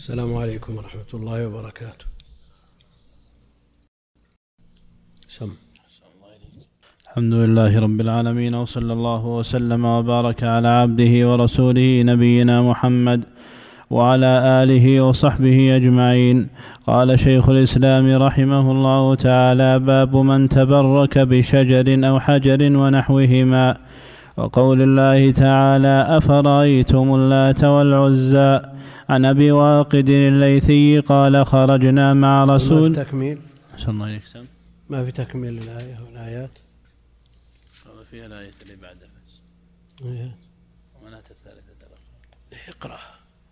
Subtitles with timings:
[0.00, 2.06] السلام عليكم ورحمة الله وبركاته.
[5.28, 5.50] سم.
[7.06, 13.20] الحمد لله رب العالمين وصلى الله وسلم وبارك على عبده ورسوله نبينا محمد
[13.90, 14.32] وعلى
[14.62, 16.48] آله وصحبه أجمعين.
[16.86, 23.76] قال شيخ الإسلام رحمه الله تعالى باب من تبرك بشجر أو حجر ونحوهما
[24.36, 28.79] وقول الله تعالى أفرأيتم اللات والعزى
[29.10, 33.38] عن أبي واقد الليثي قال خرجنا مع رسول ما في تكميل
[33.88, 34.22] الله عليك
[34.90, 36.50] ما في تكميل الآية والآيات
[38.10, 39.40] فيها الآية اللي بعدها بس.
[40.02, 40.36] إيه.
[40.94, 42.98] ومناة الثالثة الأخرى اقرأ.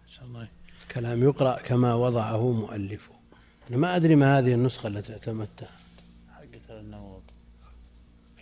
[0.04, 0.48] إن شاء الله.
[0.82, 3.12] الكلام يقرأ كما وضعه مؤلفه
[3.70, 5.70] أنا ما أدري ما هذه النسخة التي اعتمدتها
[6.34, 7.22] حقت النوط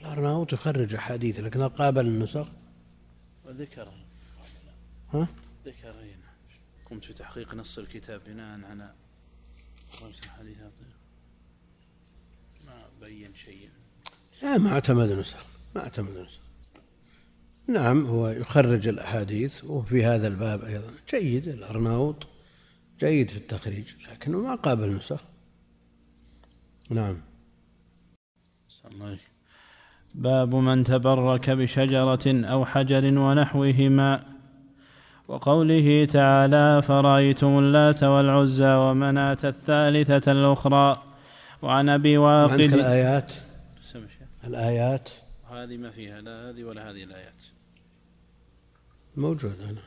[0.01, 2.47] الأرناؤوط يخرج أحاديث لكن قابل النسخ.
[3.47, 3.89] وذكر
[5.13, 5.29] ها؟
[5.67, 5.95] ذكر
[6.91, 8.95] قمت في تحقيق نص الكتاب بناء على
[10.39, 10.57] حديث
[12.67, 13.69] ما بين شيء.
[14.43, 16.41] لا ما اعتمد نسخ ما اعتمد نسخ.
[17.69, 20.91] نعم هو يخرج الأحاديث وفي هذا الباب أيضا.
[21.11, 22.27] جيد الأرناؤوط
[23.01, 25.25] جيد في التخريج لكنه ما قابل نسخ.
[26.91, 27.21] نعم.
[28.85, 29.19] الله
[30.15, 34.36] باب من تبرك بشجرة أو حجر ونحوهما.
[35.29, 41.03] وقوله تعالى فرأيتم اللات والعزى ومناة الثالثة الأخرى
[41.63, 43.33] وعن أبي واقد الآيات؟
[44.45, 45.11] الآيات؟
[45.51, 47.43] هذه ما فيها لا هذه ولا هذه الآيات.
[49.17, 49.83] موجود هنا.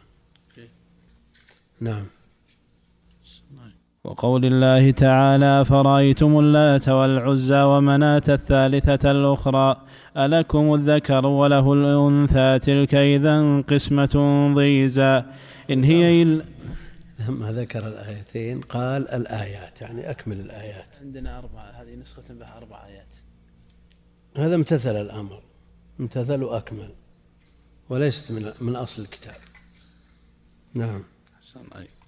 [1.82, 2.06] نعم.
[4.04, 9.82] وقول الله تعالى فرأيتم اللات والعزى ومناة الثالثة الأخرى
[10.18, 14.16] ألكم الذكر وله الأنثى تلك إذا قسمة
[14.56, 15.24] ضيزى.
[15.70, 16.44] إن هي إلا
[17.20, 20.96] لما ذكر الآيتين قال الآيات يعني أكمل الآيات.
[21.02, 23.16] عندنا أربعة هذه نسخة بها أربع آيات.
[24.38, 25.42] هذا امتثل الأمر
[26.00, 26.90] امتثل وأكمل
[27.90, 29.36] وليست من من أصل الكتاب.
[30.74, 31.04] نعم.
[31.38, 31.99] أحسن عليك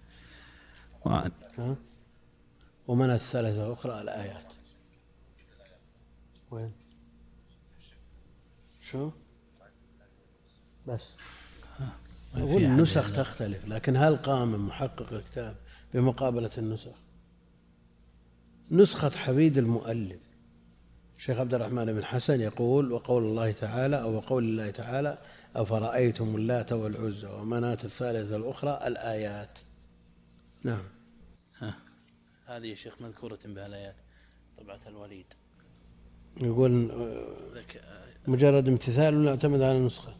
[1.05, 1.75] ها؟
[2.87, 4.45] ومن الثالثة الأخرى الآيات.
[6.51, 6.71] وين؟
[8.91, 9.11] شو؟
[10.87, 11.13] بس.
[12.37, 15.55] والنسخ تختلف لكن هل قام محقق الكتاب
[15.93, 16.95] بمقابلة النسخ؟
[18.71, 20.19] نسخة حبيد المؤلف.
[21.17, 25.17] الشيخ عبد الرحمن بن حسن يقول وقول الله تعالى أو وقول الله تعالى
[25.55, 29.59] أفرأيتم اللات والعزى ومناة الثالثة الأخرى الآيات.
[30.63, 30.83] نعم.
[31.59, 31.73] ها.
[32.45, 33.95] هذه يا شيخ مذكورة بها الآيات
[34.57, 35.25] طبعة الوليد.
[36.41, 36.71] يقول
[38.27, 40.15] مجرد امتثال ولا اعتمد على النسخة؟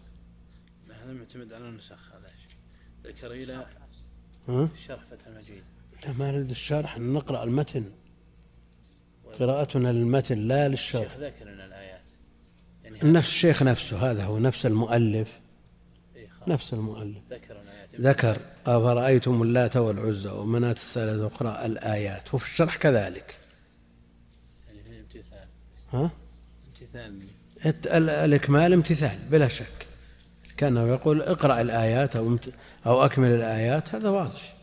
[0.90, 2.32] هذا معتمد على النسخ هذا
[3.04, 3.66] ذكر إلى
[4.48, 5.64] ها؟ شرح فتح المجيد.
[6.06, 7.92] لا ما نريد الشرح نقرأ المتن.
[9.40, 11.02] قراءتنا للمتن لا للشرح.
[11.02, 12.02] الشيخ ذاكر لنا الآيات.
[12.84, 15.40] يعني نفس الشيخ نفسه هذا هو نفس المؤلف.
[16.16, 17.24] إيه نفس المؤلف.
[17.30, 17.64] ذكر
[18.00, 23.36] ذكر أفرأيتم اللات والعزى ومناة الثالثة الأخرى الآيات وفي الشرح كذلك.
[24.68, 25.48] يعني امتثال.
[25.94, 26.12] ها؟
[26.68, 28.00] امتثال.
[28.08, 29.88] الإكمال امتثال بلا شك.
[30.58, 32.38] كأنه يقول اقرأ الآيات أو
[32.86, 34.56] أو أكمل الآيات هذا واضح.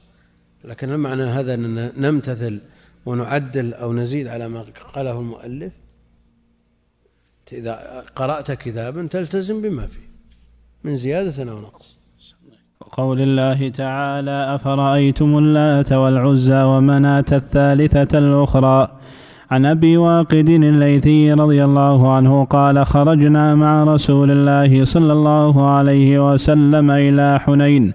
[0.64, 2.60] لكن المعنى هذا أننا نمتثل
[3.06, 4.62] ونعدل أو نزيد على ما
[4.94, 5.72] قاله المؤلف؟
[7.52, 10.08] إذا قرأت كتابا تلتزم بما فيه
[10.84, 11.97] من زيادة أو نقص.
[12.88, 18.88] وقول الله تعالى أفرأيتم اللات والعزى ومناة الثالثة الأخرى
[19.50, 26.32] عن أبي واقد الليثي رضي الله عنه قال خرجنا مع رسول الله صلى الله عليه
[26.32, 27.94] وسلم إلى حنين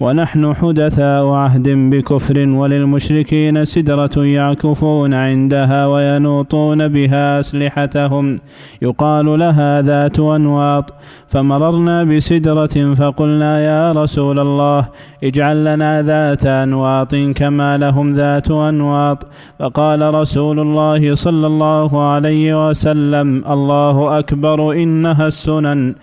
[0.00, 8.38] ونحن حدثاء عهد بكفر وللمشركين سدرة يعكفون عندها وينوطون بها أسلحتهم.
[8.82, 10.94] يقال لها ذات أنواط.
[11.28, 14.88] فمررنا بسدرة فقلنا يا رسول الله
[15.24, 19.26] اجعل لنا ذات أنواط كما لهم ذات أنواط.
[19.58, 25.94] فقال رسول الله صلى الله عليه وسلم الله أكبر إنها السنن.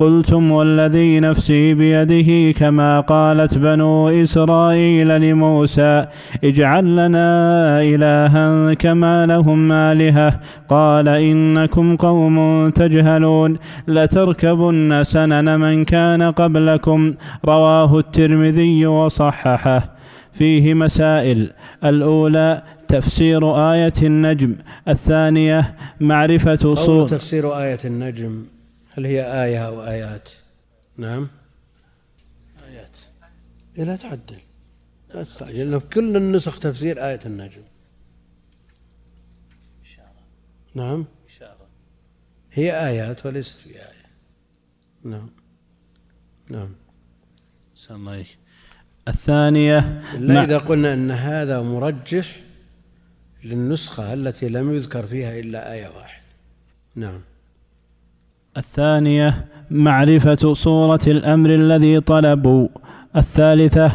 [0.00, 3.00] قلتم والذي نفسي بيده كما
[3.38, 6.06] قالت بنو إسرائيل لموسى
[6.44, 7.28] اجعل لنا
[7.82, 10.40] إلها كما لهم آلهة.
[10.68, 13.58] قال إنكم قوم تجهلون
[13.88, 17.10] لتركبن سنن من كان قبلكم.
[17.44, 19.94] رواه الترمذي وصححه.
[20.32, 21.50] فيه مسائل
[21.84, 24.54] الأولى تفسير آية النجم.
[24.88, 28.44] الثانية معرفة صور تفسير آية النجم
[28.94, 30.28] هل هي آية أو آيات؟
[30.98, 31.28] نعم.
[33.84, 34.40] لا تعدل.
[35.14, 35.80] لا تستعجل.
[35.80, 37.62] في كل النسخ تفسير آية النجم.
[40.74, 41.04] نعم.
[42.52, 44.08] هي آيات وليست في آية.
[45.04, 45.30] نعم.
[46.50, 46.68] نعم.
[47.90, 48.24] الله
[49.08, 52.40] الثانية لا إذا قلنا أن هذا مرجح
[53.44, 56.24] للنسخة التي لم يذكر فيها إلا آية واحدة.
[56.94, 57.20] نعم.
[58.56, 62.68] الثانية معرفة صورة الأمر الذي طلبوا.
[63.16, 63.90] الثالثة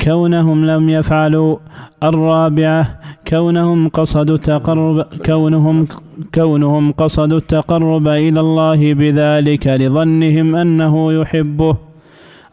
[0.00, 1.56] كونهم لم يفعلوا.
[2.02, 2.98] الرابعة
[3.28, 5.86] كونهم قصدوا التقرب كونهم
[6.34, 11.76] كونهم قصدوا التقرب إلى الله بذلك لظنهم أنه يحبه.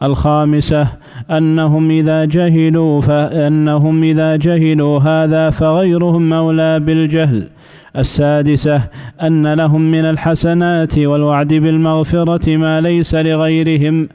[0.02, 0.88] الخامسة
[1.30, 7.48] أنهم إذا جهلوا فأنهم إذا جهلوا هذا فغيرهم أولى بالجهل.
[7.96, 8.80] السادسة
[9.22, 14.08] أن لهم من الحسنات والوعد بالمغفرة ما ليس لغيرهم.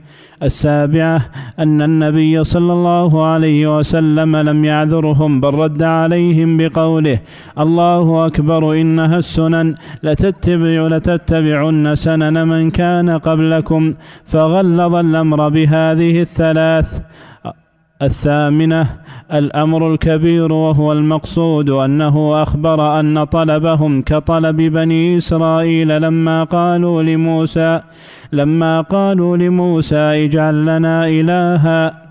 [0.44, 1.22] السابعة
[1.60, 7.20] أن النبي صلى الله عليه وسلم لم يعذرهم بل رد عليهم بقوله
[7.60, 13.94] الله أكبر إنها السنن لتتبع لتتبعن سنن من كان قبلكم.
[14.26, 17.00] فغلظ الأمر بهذه الثلاث.
[18.02, 18.88] الثامنة
[19.34, 27.82] الأمر الكبير وهو المقصود أنه أخبر أن طلبهم كطلب بني إسرائيل لما قالوا لموسى
[28.32, 32.10] لما قالوا لموسى اجعل لنا إلها.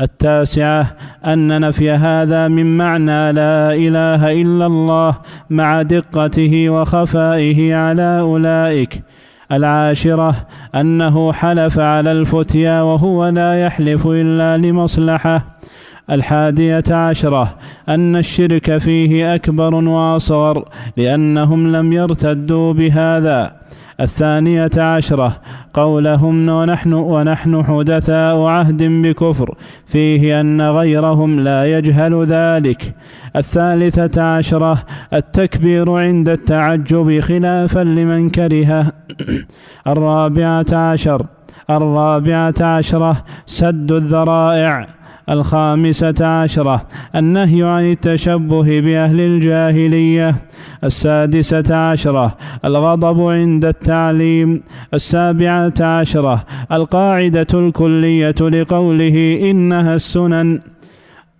[0.00, 0.96] التاسعة
[1.26, 5.18] أن نفي هذا من معنى لا إله إلا الله
[5.50, 9.02] مع دقته وخفائه على أولئك.
[9.52, 10.34] العاشرة
[10.74, 15.44] أنه حلف على الفتيا وهو لا يحلف إلا لمصلحة.
[16.10, 17.56] الحادية عشرة
[17.88, 23.52] أن الشرك فيه أكبر وأصغر لأنهم لم يرتدوا بهذا.
[24.00, 25.40] الثانية عشرة
[25.74, 29.54] قولهم ونحن ونحن حدثاء عهد بكفر
[29.86, 32.94] فيه أن غيرهم لا يجهل ذلك.
[33.36, 34.78] الثالثة عشرة
[35.12, 38.92] التكبير عند التعجب خلافا لمن كرهه.
[39.86, 41.26] الرابعة عشر
[41.70, 43.16] الرابعة عشرة
[43.46, 44.86] سد الذرائع.
[45.30, 46.86] الخامسة عشرة
[47.16, 50.34] النهي عن التشبه بأهل الجاهلية.
[50.84, 54.62] السادسة عشرة الغضب عند التعليم.
[54.94, 60.60] السابعة عشرة القاعدة الكلية لقوله إنها السنن.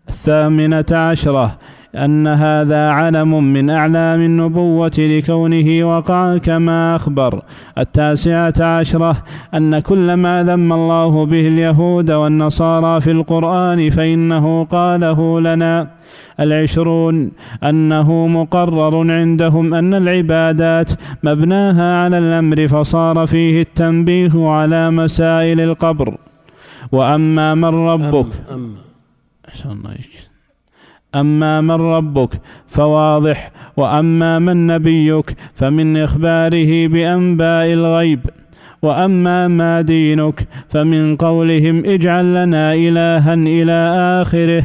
[0.09, 1.59] الثامنة عشرة
[1.95, 7.43] أن هذا علم من أعلام النبوة لكونه وقع كما أخبر.
[7.79, 9.17] التاسعة عشرة
[9.55, 15.89] أن كل ما ذم الله به اليهود والنصارى في القرآن فإنه قاله لنا.
[16.41, 17.31] العشرون
[17.65, 20.91] أنه مقرر عندهم أن العبادات
[21.23, 26.17] مبناها على الأمر فصار فيه التنبيه على مسائل القبر.
[26.93, 28.77] وأما من ربك أما,
[29.65, 29.95] أما.
[31.15, 32.31] أما من ربك
[32.69, 38.21] فواضح وأما من نبيك فمن إخباره بأنباء الغيب
[38.83, 44.65] وأما ما دينك فمن قولهم اجعل لنا إلها إلى آخره.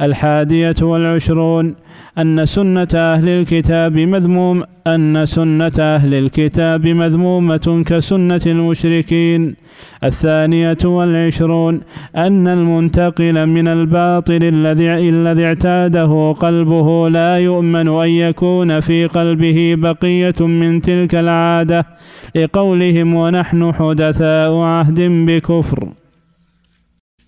[0.00, 1.74] الحادية والعشرون
[2.18, 9.56] أن سنة أهل الكتاب مذموم أن سنة أهل الكتاب مذمومة كسنة المشركين.
[10.04, 11.80] الثانية والعشرون
[12.16, 20.46] أن المنتقل من الباطل الذي الذي اعتاده قلبه لا يؤمن أن يكون في قلبه بقية
[20.46, 21.86] من تلك العادة.
[22.34, 25.88] لقولهم ونحن حدثاء عهد بكفر.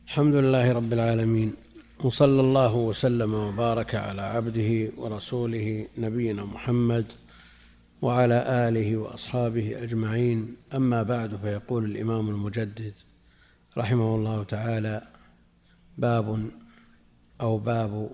[0.09, 1.62] الحمد لله رب العالمين.
[2.05, 7.07] وصلى الله وسلم وبارك على عبده ورسوله نبينا محمد
[8.03, 10.57] وعلى آله وأصحابه أجمعين.
[10.75, 12.95] أما بعد فيقول الإمام المجدد
[13.79, 15.09] رحمه الله تعالى
[15.99, 16.51] باب
[17.41, 18.11] أو باب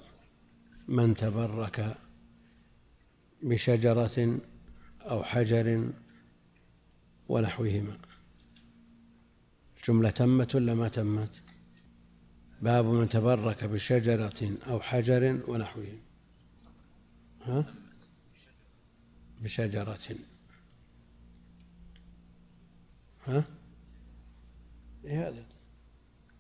[0.89, 1.97] من تبرك
[3.43, 4.39] بشجرة
[5.11, 5.91] أو حجر
[7.29, 7.97] ونحوهما.
[9.77, 11.48] الجملة تمت ولا ما تمت؟
[12.63, 15.99] باب من تبرك بشجرة أو حجر ونحوه.
[17.43, 17.75] ها؟
[19.41, 20.17] بشجرة.
[23.27, 23.45] ها؟
[25.05, 25.45] إيه هذا؟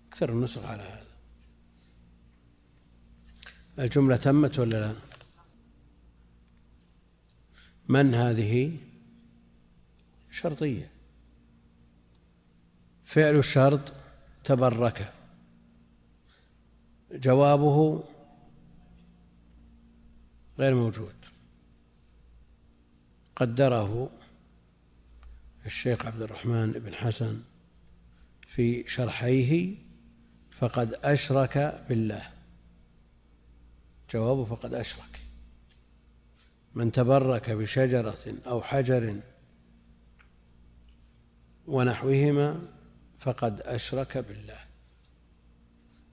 [0.08, 1.06] أكثر النسخ على هذا.
[3.78, 4.94] الجملة تمت ولا لا؟
[7.88, 8.76] من هذه؟
[10.30, 10.90] شرطية.
[13.04, 13.92] فعل الشرط
[14.44, 15.17] تبرك.
[17.12, 18.04] جوابه
[20.58, 21.14] غير موجود.
[23.36, 24.10] قدره
[25.66, 27.42] الشيخ عبد الرحمن بن حسن
[28.46, 29.74] في شرحيه
[30.50, 32.30] فقد أشرك بالله.
[34.12, 35.20] جوابه فقد أشرك.
[36.74, 39.20] من تبرك بشجرة أو حجر
[41.66, 42.62] ونحوهما
[43.20, 44.67] فقد أشرك بالله.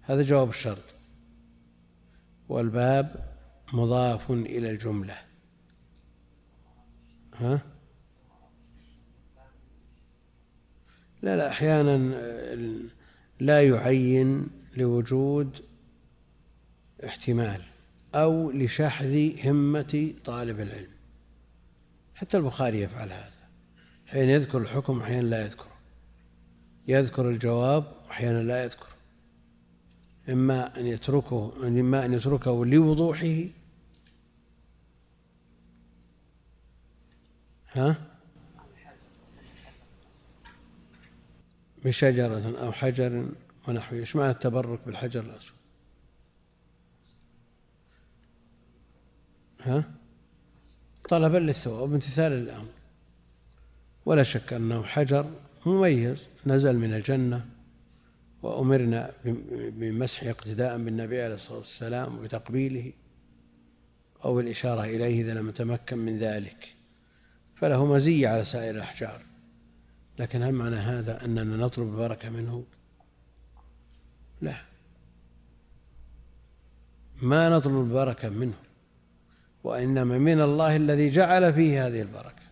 [0.07, 0.93] هذا جواب الشرط.
[2.49, 3.33] والباب
[3.73, 5.17] مضاف إلى الجملة.
[7.33, 7.61] ها؟
[11.21, 11.97] لا لا أحيانا
[13.39, 14.47] لا يعين
[14.77, 15.65] لوجود
[17.05, 17.61] احتمال
[18.15, 20.95] أو لشحذ همة طالب العلم.
[22.15, 23.31] حتى البخاري يفعل هذا.
[24.07, 25.67] حين يذكر الحكم أحيانا لا يذكر.
[26.87, 28.94] يذكر الجواب وأحيانا لا يذكر.
[30.29, 33.43] إما أن يتركه إما أن يتركه لوضوحه.
[37.73, 37.95] ها؟
[41.85, 43.29] بشجرة أو حجر
[43.67, 45.55] ونحوه إيش؟ معنى التبرك بالحجر الأسود.
[49.61, 49.83] ها؟
[51.09, 52.69] طلبا للثواب امتثالا للأمر
[54.05, 55.31] ولا شك أنه حجر
[55.65, 57.54] مميز نزل من الجنة.
[58.43, 59.11] وأمرنا
[59.53, 62.93] بمسحه اقتداء بالنبي عليه الصلاة والسلام وبتقبيله
[64.25, 66.75] أو الإشارة إليه إذا لم يتمكن من ذلك.
[67.55, 69.21] فله مزية على سائر الأحجار.
[70.19, 72.63] لكن هل معنى هذا أننا نطلب البركة منه؟
[74.41, 74.55] لا.
[77.21, 78.57] ما نطلب البركة منه
[79.63, 82.45] وإنما من الله الذي جعل فيه هذه البركة.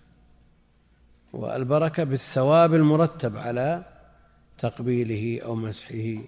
[1.33, 3.92] والبركة بالثواب المرتب على
[4.63, 6.23] تقبيله أو مسحه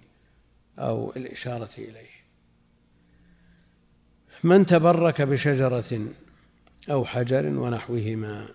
[0.79, 2.15] أو الإشارة إليه.
[4.43, 6.07] من تبرك بشجرة
[6.91, 8.47] أو حجر ونحوهما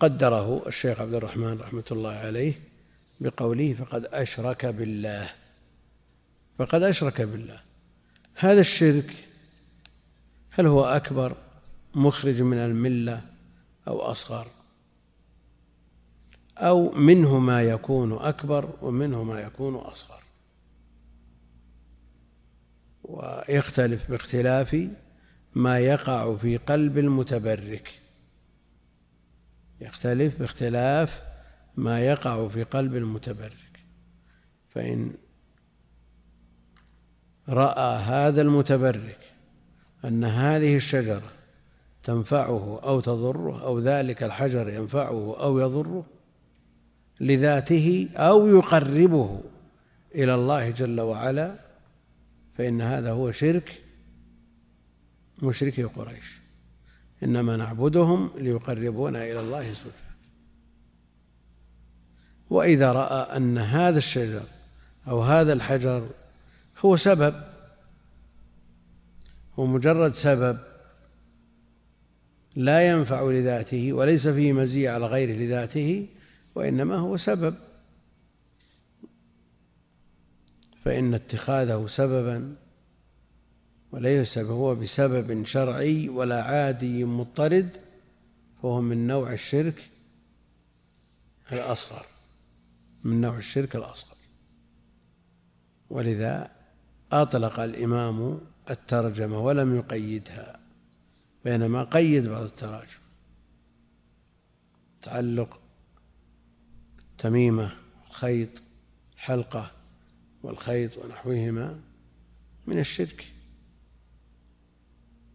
[0.00, 2.52] قدره الشيخ عبد الرحمن رحمة الله عليه
[3.20, 5.30] بقوله فقد أشرك بالله.
[6.58, 7.60] فقد أشرك بالله.
[8.34, 9.12] هذا الشرك
[10.50, 11.36] هل هو أكبر
[11.94, 13.22] مخرج من الملة
[13.88, 14.59] أو أصغر؟
[16.60, 20.22] أو منه ما يكون أكبر ومنه ما يكون أصغر.
[23.02, 24.88] ويختلف باختلاف
[25.54, 28.00] ما يقع في قلب المتبرك.
[29.80, 31.22] يختلف باختلاف
[31.76, 33.84] ما يقع في قلب المتبرك.
[34.68, 35.12] فإن
[37.48, 39.18] رأى هذا المتبرك
[40.04, 41.32] أن هذه الشجرة
[42.02, 46.06] تنفعه أو تضره أو ذلك الحجر ينفعه أو يضره
[47.20, 49.40] لذاته أو يقربه
[50.14, 51.54] إلى الله جل وعلا
[52.58, 53.82] فإن هذا هو شرك
[55.42, 56.40] مشركي قريش.
[57.22, 60.10] إنما نعبدهم ليقربونا إلى الله زلفى
[62.50, 64.42] وإذا رأى أن هذا الشجر
[65.08, 66.08] أو هذا الحجر
[66.84, 67.34] هو سبب
[69.58, 70.58] هو مجرد سبب
[72.56, 76.06] لا ينفع لذاته وليس فيه مزية على غيره لذاته
[76.60, 77.54] وإنما هو سبب.
[80.84, 82.56] فإن اتخاذه سببا
[83.92, 87.76] وليس هو بسبب شرعي ولا عادي مضطرد
[88.62, 89.90] فهو من نوع الشرك
[91.52, 92.06] الأصغر
[93.04, 94.16] من نوع الشرك الأصغر.
[95.90, 96.50] ولذا
[97.12, 98.40] أطلق الإمام
[98.70, 100.60] الترجمة ولم يقيدها
[101.44, 103.00] بينما قيد بعض التراجم.
[105.02, 105.59] تعلق
[107.20, 107.70] التميمة
[108.10, 108.48] الخيط
[109.14, 109.70] الحلقة
[110.42, 111.80] والخيط ونحوهما
[112.66, 113.32] من الشرك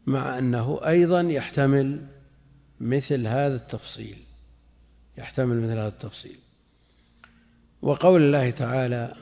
[0.08, 2.08] مع أنه أيضا يحتمل
[2.80, 4.18] مثل هذا التفصيل
[5.18, 6.40] يحتمل مثل هذا التفصيل.
[7.82, 9.16] وقول الله تعالى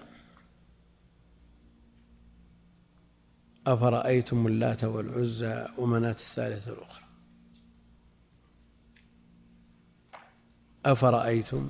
[3.67, 7.03] أفرأيتم اللات والعزى ومناة الثالثة الأخرى؟
[10.86, 11.70] أفرأيتم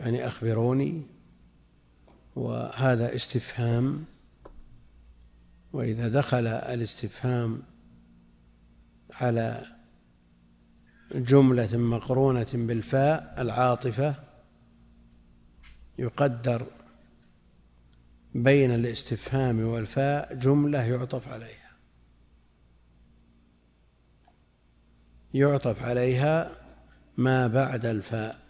[0.00, 1.06] يعني أخبروني
[2.36, 4.04] وهذا استفهام
[5.72, 7.62] وإذا دخل الاستفهام
[9.12, 9.66] على
[11.14, 14.14] جملة مقرونة بالفاء العاطفة
[15.98, 16.66] يقدر
[18.34, 21.70] بين الاستفهام والفاء جملة يعطف عليها.
[25.34, 26.50] يعطف عليها
[27.16, 28.49] ما بعد الفاء.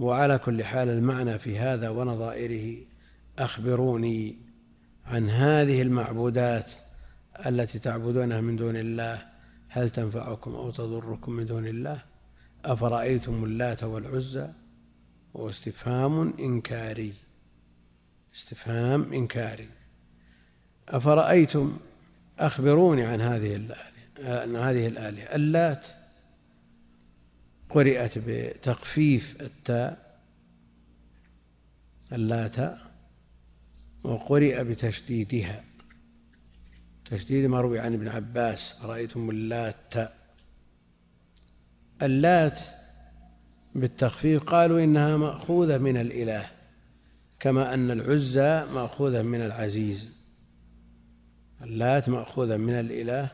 [0.00, 2.76] وعلى كل حال المعنى في هذا ونظائره
[3.38, 4.36] أخبروني
[5.06, 6.72] عن هذه المعبودات
[7.46, 9.22] التي تعبدونها من دون الله.
[9.68, 12.02] هل تنفعكم أو تضركم من دون الله؟
[12.64, 14.48] أفرأيتم اللات والعزى؟
[15.34, 17.14] واستفهام إنكاري.
[18.34, 19.68] استفهام إنكاري.
[20.88, 21.76] أفرأيتم؟
[22.38, 25.36] أخبروني عن هذه الآلهة عن هذه الآلهة.
[25.36, 25.86] اللات
[27.70, 30.20] قرئت بتخفيف التاء
[32.12, 32.78] اللات
[34.04, 35.64] وقرئ بتشديدها.
[37.10, 39.94] تشديد ما روي عن ابن عباس رأيتم اللات.
[42.02, 42.60] اللات
[43.74, 46.50] بالتخفيف قالوا إنها مأخوذة من الإله
[47.40, 50.08] كما أن العزى مأخوذة من العزيز.
[51.62, 53.30] اللات مأخوذة من الإله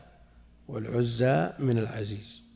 [0.67, 2.46] والعزى من العزيز.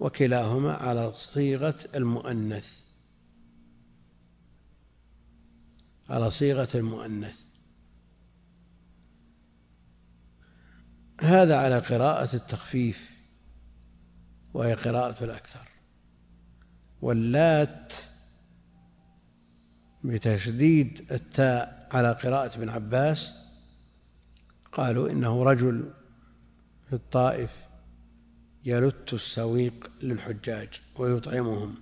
[0.00, 2.80] وكلاهما على صيغة المؤنث.
[6.08, 7.40] على صيغة المؤنث.
[11.20, 13.10] هذا على قراءة التخفيف
[14.54, 15.68] وهي قراءة الأكثر.
[17.02, 17.92] واللات
[20.04, 23.34] بتشديد التاء على قراءة ابن عباس
[24.72, 25.92] قالوا إنه رجل
[26.88, 27.67] في الطائف.
[28.64, 31.74] يلت السويق للحجاج ويطعمهم.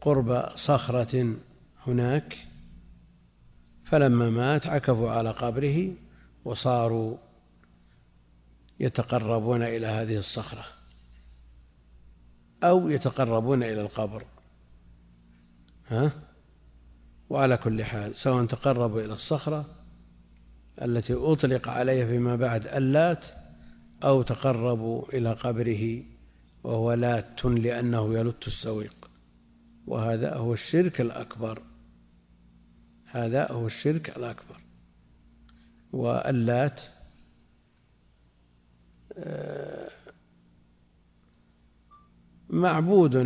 [0.00, 1.36] قرب صخرة
[1.86, 2.36] هناك
[3.84, 5.94] فلما مات عكفوا على قبره
[6.44, 7.16] وصاروا
[8.80, 10.64] يتقربون إلى هذه الصخرة
[12.64, 14.24] أو يتقربون إلى القبر.
[15.88, 16.12] ها؟
[17.30, 19.66] وعلى كل حال سواء تقربوا إلى الصخرة
[20.82, 23.24] التي أطلق عليها فيما بعد اللات
[24.02, 26.04] أو تقربوا إلى قبره
[26.64, 29.10] وهو لات لأنه يلت السويق.
[29.86, 31.62] وهذا هو الشرك الأكبر.
[33.08, 34.60] هذا هو الشرك الأكبر.
[35.92, 36.80] واللات
[39.12, 39.90] آه،
[42.50, 43.16] معبود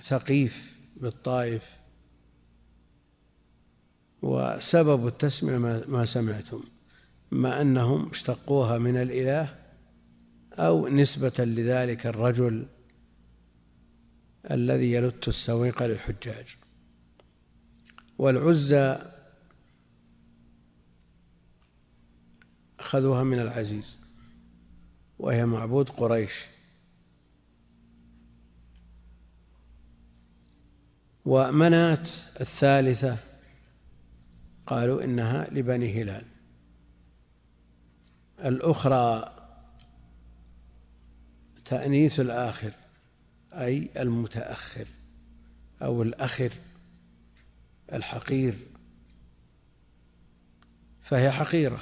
[0.00, 1.80] لثقيف بالطائف.
[4.22, 5.58] وسبب التسمية
[5.88, 6.62] ما سمعتم.
[7.30, 9.58] ما أنهم اشتقوها من الإله
[10.52, 12.66] أو نسبة لذلك الرجل
[14.50, 16.56] الذي يلت السويق للحجاج.
[18.18, 18.98] والعزى
[22.80, 23.96] أخذوها من العزيز
[25.18, 26.44] وهي معبود قريش.
[31.24, 32.08] ومنات
[32.40, 33.18] الثالثة
[34.66, 36.29] قالوا إنها لبني هلال.
[38.44, 39.36] الأخرى
[41.64, 42.72] تأنيث الآخر
[43.52, 44.86] أي المتأخر
[45.82, 46.52] أو الأخر
[47.92, 48.58] الحقير.
[51.02, 51.80] فهي حقيرة.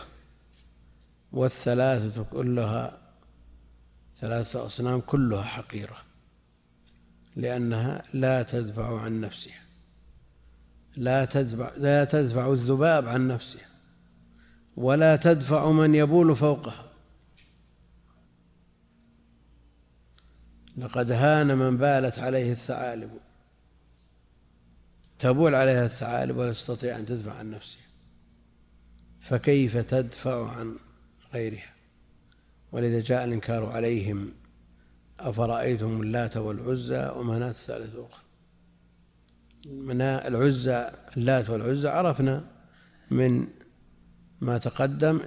[1.33, 2.99] والثلاثة كلها
[4.17, 5.97] ثلاثة أصنام كلها حقيرة
[7.37, 9.61] لأنها لا تدفع عن نفسها
[10.97, 13.68] لا تدفع لا تدفع الذباب عن نفسها.
[14.79, 16.85] ولا تدفع من يبول فوقها.
[20.77, 23.11] لقد هان من بالت عليه الثعالب.
[25.19, 27.83] تبول عليها الثعالب ولا تستطيع أن تدفع عن نفسها.
[29.21, 30.77] فكيف تدفع عن
[31.35, 31.75] غيرها؟
[32.73, 34.33] ولذا جاء الإنكار عليهم
[35.21, 38.23] أفرأيتم اللات والعزى ومناة الثالثة الأخرى
[40.29, 42.45] العزى اللات والعزى عرفنا
[43.11, 43.49] من
[44.41, 45.21] ما تقدم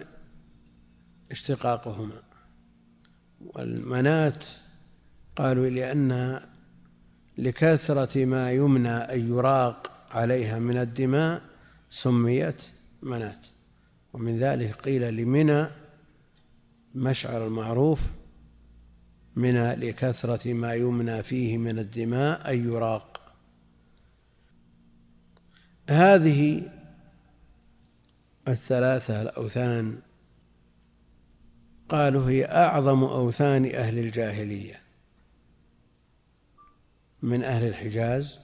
[1.32, 2.22] اشتقاقهما.
[3.46, 4.44] والمنات
[5.36, 6.50] قالوا لأنها
[7.38, 11.42] لكثرة ما يمنى أن يراق عليها من الدماء
[11.90, 12.62] سميت
[13.02, 13.46] منات
[14.14, 15.68] ومن ذلك قيل لمنى
[16.96, 18.00] مشعر المعروف
[19.36, 23.22] منى لكثرة ما يمنى فيه من الدماء أن يراق.
[25.90, 26.72] هذه
[28.48, 30.00] الثلاثة الأوثان.
[31.90, 34.82] قالوا هي أعظم أوثان أهل الجاهلية.
[37.22, 38.40] من أهل الحجاز.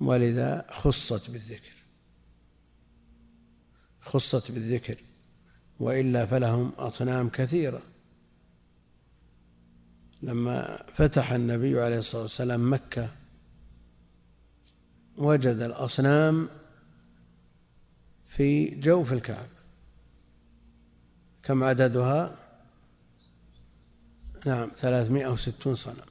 [0.00, 1.72] ولذا خصت بالذكر.
[4.00, 4.96] خصت بالذكر.
[5.80, 7.82] وإلا فلهم أصنام كثيرة.
[10.22, 13.10] لما فتح النبي عليه الصلاة والسلام مكة
[15.16, 16.48] وجد الأصنام
[18.38, 19.58] في جوف الكعبة.
[21.42, 22.36] كم عددها؟
[24.46, 26.08] نعم ثلاثمائة وستون صنم.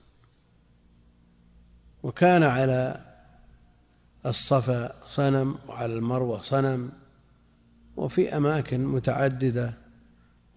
[2.03, 3.01] وكان على
[4.25, 6.91] الصفا صنم وعلى المروة صنم
[7.97, 9.73] وفي أماكن متعددة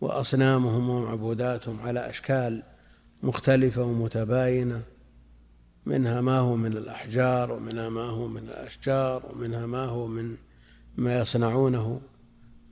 [0.01, 2.63] وأصنامهم ومعبوداتهم على أشكال
[3.23, 4.83] مختلفة ومتباينة.
[5.87, 10.37] منها ما هو من الأحجار ومنها ما هو من الأشجار ومنها ما هو من
[11.01, 12.01] ما يصنعونه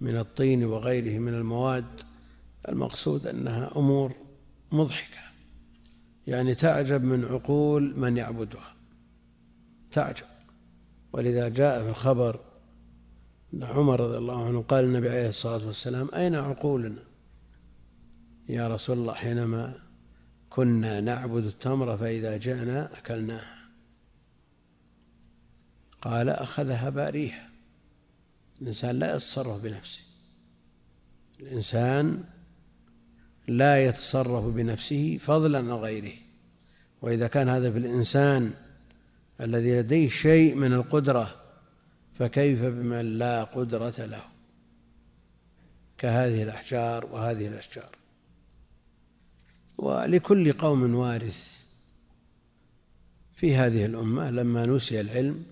[0.01, 2.01] من الطين وغيره من المواد
[2.69, 4.13] المقصود أنها أمور
[4.73, 5.21] مضحكة.
[6.27, 8.75] يعني تعجب من عقول من يعبدها.
[9.93, 10.27] تعجب.
[11.13, 12.41] ولذا جاء في الخبر
[13.55, 17.03] أن عمر رضي الله عنه قال النبي عليه الصلاة والسلام أين عقولنا؟
[18.49, 19.75] يا رسول الله حينما
[20.51, 23.59] كنا نعبد التمر فإذا جئنا أكلناها.
[26.03, 27.48] قال أخذها باريها
[28.63, 30.01] الإنسان لا يتصرف بنفسه.
[31.41, 32.25] الإنسان
[33.49, 36.17] لا يتصرف بنفسه فضلا عن غيره.
[37.03, 38.53] وإذا كان هذا في الإنسان
[39.41, 41.45] الذي لديه شيء من القدرة
[42.19, 44.23] فكيف بمن لا قدرة له؟
[45.99, 47.91] كهذه الأحجار وهذه الأشجار.
[49.79, 51.59] ولكل قوم وارث
[53.35, 55.45] في هذه الأمة لما نسي العلم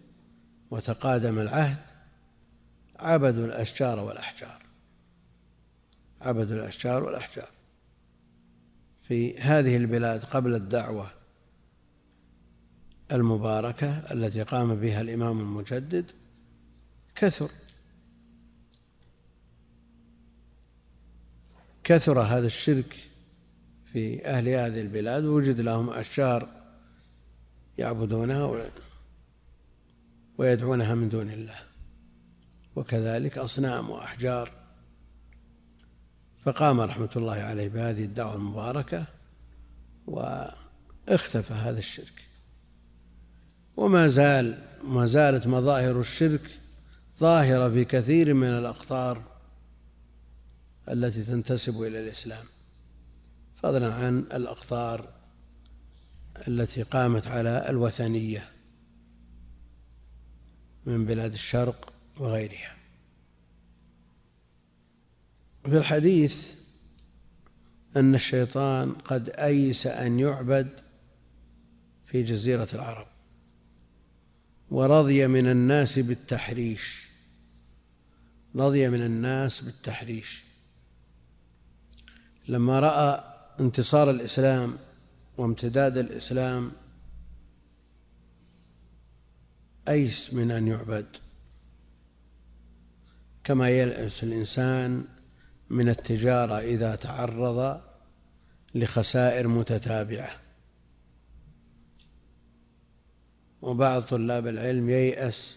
[0.71, 1.77] وتقادم العهد
[2.99, 4.63] عبدوا الأشجار والأحجار.
[6.21, 7.51] عبدوا الأشجار والأحجار.
[9.03, 11.11] في هذه البلاد قبل الدعوة
[13.13, 16.11] المباركة التي قام بها الإمام المجدد
[17.15, 17.51] كثر.
[21.85, 22.97] كثر هذا الشرك
[23.93, 26.49] في أهل هذه البلاد وجد لهم أشجار
[27.79, 28.71] يعبدونها
[30.39, 31.66] ويدعونها من دون الله.
[32.77, 34.51] وكذلك أصنام وأحجار.
[36.45, 39.07] فقام رحمة الله عليه بهذه الدعوة المباركة
[40.07, 42.27] واختفى هذا الشرك.
[43.77, 46.61] وما زال ما زالت مظاهر الشرك
[47.21, 49.23] ظاهرة في كثير من الأقطار
[50.89, 52.45] التي تنتسب إلى الإسلام
[53.63, 55.09] فضلا عن الأقطار
[56.49, 58.49] التي قامت على الوثنية
[60.87, 62.77] من بلاد الشرق وغيرها.
[65.65, 66.55] في الحديث
[67.97, 70.81] أن الشيطان قد أيس أن يعبد
[72.07, 73.07] في جزيرة العرب
[74.71, 77.09] ورضي من الناس بالتحريش.
[78.57, 80.43] رضي من الناس بالتحريش.
[82.49, 84.79] لما رأى انتصار الإسلام
[85.37, 86.73] وامتداد الإسلام
[89.89, 91.07] أيس من أن يعبد.
[93.47, 95.05] كما ييأس الإنسان
[95.71, 97.81] من التجارة إذا تعرض
[98.75, 100.31] لخسائر متتابعة.
[103.63, 105.57] وبعض طلاب العلم ييأس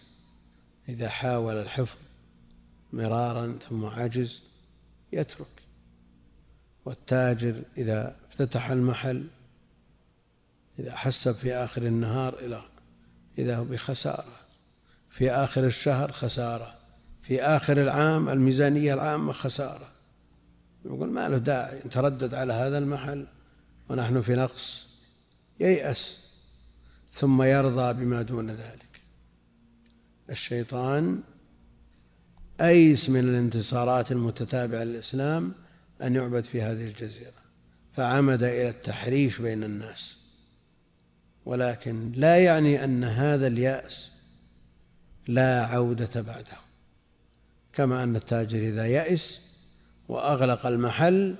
[0.88, 1.98] إذا حاول الحفظ
[2.92, 4.42] مرارا ثم عجز
[5.12, 5.62] يترك.
[6.84, 9.26] والتاجر إذا افتتح المحل
[10.78, 12.62] إذا حسب في آخر النهار إلى
[13.38, 14.36] إذا هو بخسارة
[15.10, 16.79] في آخر الشهر خسارة.
[17.30, 19.88] في آخر العام الميزانية العامة خسارة.
[20.84, 23.26] يقول ما له داعي نتردد على هذا المحل
[23.88, 24.88] ونحن في نقص.
[25.60, 26.18] ييأس
[27.12, 29.00] ثم يرضى بما دون ذلك.
[30.30, 31.20] الشيطان
[32.60, 35.52] أيس من الانتصارات المتتابعة للإسلام
[36.02, 37.40] أن يعبد في هذه الجزيرة.
[37.96, 40.18] فعمد إلى التحريش بين الناس.
[41.44, 44.10] ولكن لا يعني أن هذا اليأس
[45.28, 46.69] لا عودة بعده.
[47.72, 49.40] كما أن التاجر إذا يأس
[50.08, 51.36] وأغلق المحل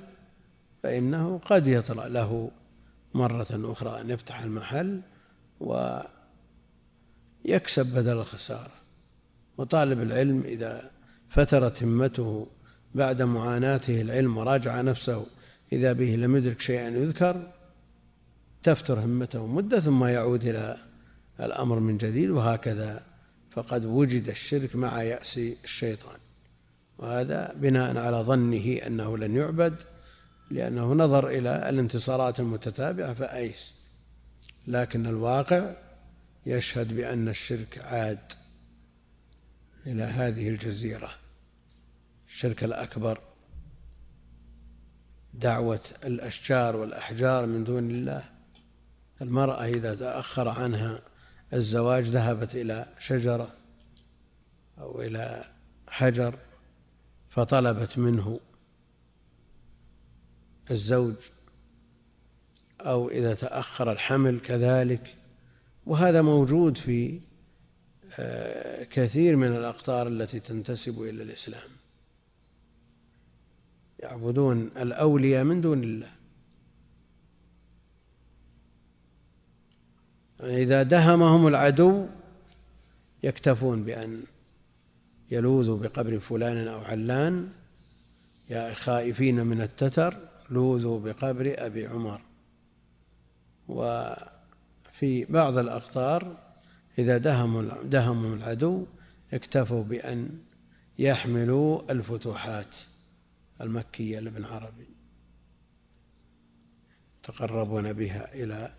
[0.83, 2.51] فإنه قد يطلع له
[3.15, 5.01] مرة أخرى أن يفتح المحل
[5.61, 6.07] ويكسب
[7.87, 8.73] بدل الخسارة.
[9.59, 10.91] وطالب العلم إذا
[11.29, 12.47] فترت همته
[12.95, 15.27] بعد معاناته العلم وراجع نفسه
[15.73, 17.53] إذا به لم يدرك شيئا يذكر
[18.63, 20.77] تفتر همته مدة ثم يعود إلى
[21.41, 23.03] الأمر من جديد وهكذا
[23.51, 26.19] فقد وجد الشرك مع يأس الشيطان.
[26.99, 29.83] وهذا بناء على ظنه أنه لن يعبد
[30.51, 33.75] لأنه نظر إلى الانتصارات المتتابعة فأيس.
[34.67, 35.75] لكن الواقع
[36.47, 38.33] يشهد بأن الشرك عاد
[39.87, 41.11] إلى هذه الجزيرة.
[42.29, 43.21] الشرك الأكبر
[45.35, 48.25] دعوة الأشجار والأحجار من دون الله.
[49.23, 51.01] المرأة إذا تأخر عنها
[51.53, 53.53] الزواج ذهبت إلى شجرة
[54.79, 55.45] أو إلى
[55.89, 56.39] حجر
[57.31, 58.41] فطلبت منه
[60.71, 61.15] الزوج
[62.81, 65.15] أو إذا تأخر الحمل كذلك
[65.87, 67.21] وهذا موجود في
[68.19, 71.69] آه، كثير من الأقطار التي تنتسب إلى الإسلام.
[73.99, 76.11] يعبدون الأولياء من دون الله.
[80.43, 82.07] إذا دهمهم العدو
[83.23, 84.23] يكتفون بأن
[85.31, 87.49] يلوذوا بقبر فلان أو علان.
[88.51, 90.19] يا خائفين من التتر
[90.51, 92.21] لوذوا بقبر أبي عمر.
[93.69, 96.37] وفي بعض الأقطار
[96.99, 98.87] إذا دهموا دهموا العدو
[99.33, 100.39] اكتفوا بأن
[100.99, 102.77] يحملوا الفتوحات
[103.61, 104.89] المكية لابن عربي.
[107.23, 108.73] تقربون بها إلى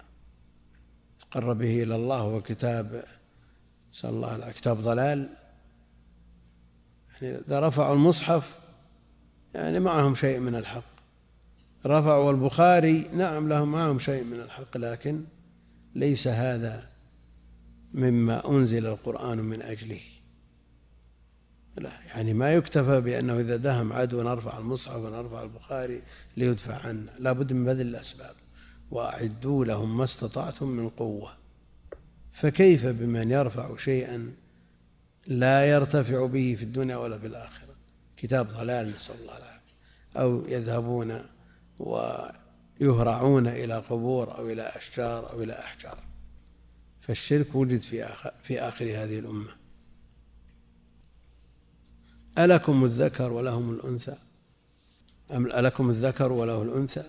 [1.31, 3.03] تقرب به إلى الله وكتاب
[3.93, 5.29] نسأل الله كتاب ضلال.
[7.21, 8.59] يعني إذا رفعوا المصحف
[9.53, 10.91] يعني معهم شيء من الحق.
[11.85, 15.23] رفعوا البخاري نعم لهم معهم شيء من الحق لكن
[15.95, 16.87] ليس هذا
[17.93, 20.01] مما أنزل القرآن من أجله.
[21.77, 26.01] لا يعني ما يكتفى بأنه إذا دهم عدو نرفع المصحف ونرفع البخاري
[26.37, 28.35] ليدفع عنا لا بد من بذل الأسباب.
[28.91, 31.33] وأعدوا لهم ما استطعتم من قوة.
[32.33, 34.33] فكيف بمن يرفع شيئا
[35.27, 37.75] لا يرتفع به في الدنيا ولا في الآخرة؟
[38.17, 39.61] كتاب ضلال نسأل الله العافية.
[40.17, 41.25] أو يذهبون
[41.79, 45.99] ويهرعون إلى قبور أو إلى أشجار أو إلى أحجار.
[47.01, 49.55] فالشرك وجد في آخر, في آخر هذه الأمة.
[52.37, 54.15] ألكم الذكر ولهم الأنثى؟
[55.31, 57.03] أم ألكم الذكر وله الأنثى؟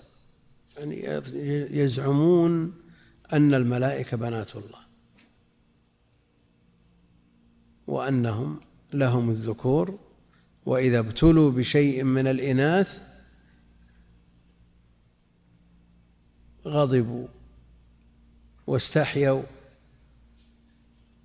[0.83, 2.75] يعني يزعمون
[3.33, 4.79] أن الملائكة بنات الله
[7.87, 8.61] وأنهم
[8.93, 9.99] لهم الذكور
[10.67, 13.03] وإذا ابتلوا بشيء من الإناث
[16.67, 17.29] غضبوا
[18.67, 19.43] واستحيوا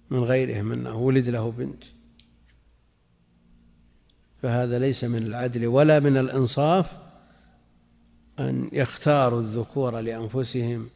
[0.10, 1.84] من غيرهم أنه ولد له بنت
[4.42, 7.07] فهذا ليس من العدل ولا من الإنصاف
[8.40, 10.90] أن يختاروا الذكور لأنفسهم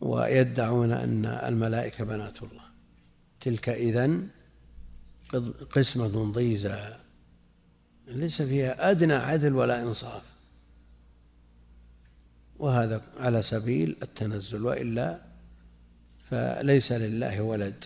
[0.00, 2.64] ويدعون أن الملائكة بنات الله.
[3.40, 4.28] تلك إذن
[5.70, 6.96] قسمة ضيزى.
[8.06, 10.22] ليس فيها أدنى عدل ولا إنصاف.
[12.58, 15.20] وهذا على سبيل التنزل وإلا
[16.30, 17.84] فليس لله ولد.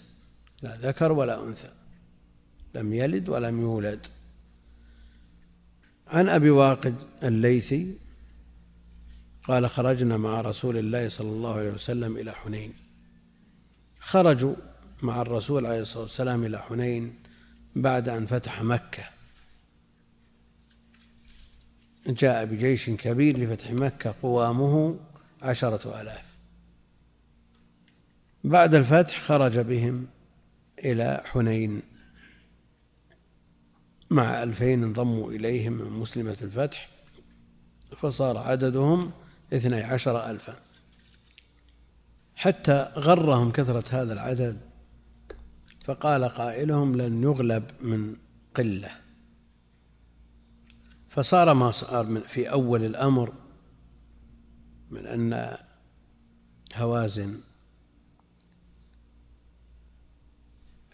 [0.63, 1.71] لا ذكر ولا أنثى.
[2.75, 4.07] لم يلد ولم يولد.
[6.07, 7.95] عن أبي واقد الليثي
[9.49, 12.73] قال خرجنا مع رسول الله صلى الله عليه وسلم إلى حنين.
[14.01, 14.55] خرجوا
[15.03, 17.15] مع الرسول عليه الصلاة والسلام إلى حنين
[17.77, 19.05] بعد أن فتح مكة.
[22.07, 24.99] جاء بجيش كبير لفتح مكة قوامه
[25.43, 26.25] عشرة آلاف.
[28.45, 30.07] بعد الفتح خرج بهم
[30.79, 31.83] إلى حنين.
[34.11, 36.89] مع ألفين انضموا إليهم من مسلمة الفتح
[37.97, 39.13] فصار عددهم
[39.53, 40.57] اثني عشر ألفا.
[42.37, 44.61] حتى غرهم كثرة هذا العدد
[45.85, 48.17] فقال قائلهم لن يغلب من
[48.55, 48.91] قلة.
[51.09, 53.33] فصار ما صار في أول الأمر
[54.91, 55.57] من أن
[56.75, 57.41] هوازن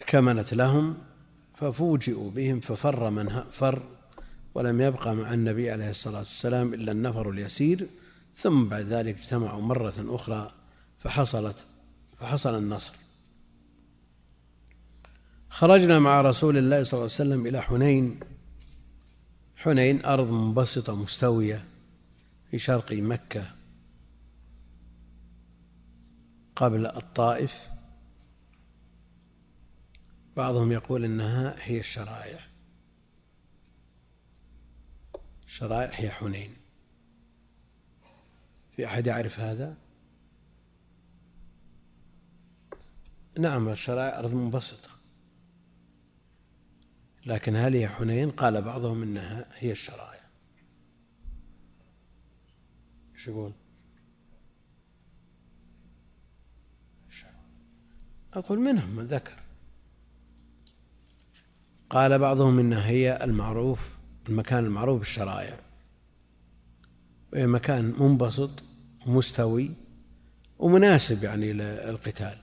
[0.06, 0.98] كمنت لهم
[1.54, 3.82] ففوجئوا بهم ففر من فر
[4.54, 7.88] ولم يبقى مع النبي عليه الصلاة والسلام إلا النفر اليسير.
[8.36, 10.54] ثم بعد ذلك اجتمعوا مرة أخرى
[10.98, 11.66] فحصلت
[12.18, 12.92] فحصل النصر.
[15.50, 18.20] خرجنا مع رسول الله صلى الله عليه وسلم إلى حنين.
[19.56, 21.64] حنين أرض منبسطة مستوية
[22.50, 23.54] في شرق مكة
[26.56, 27.60] قبل الطائف.
[30.36, 32.40] بعضهم يقول إنها هي الشرائع.
[35.46, 36.65] الشرائع هي حنين.
[38.76, 39.76] في أحد يعرف هذا؟
[43.38, 44.88] نعم الشرائع أرض منبسطة.
[47.26, 50.20] لكن هل هي حنين؟ قال بعضهم إنها هي الشرائع.
[53.14, 53.52] إيش يقول؟
[58.32, 59.42] أقول منهم من ذكر.
[61.90, 63.96] قال بعضهم إنها هي المعروف
[64.28, 65.60] المكان المعروف بالشرائع.
[67.32, 68.65] وهي مكان منبسط
[69.06, 69.72] ومستوي
[70.58, 72.38] ومناسب يعني للقتال.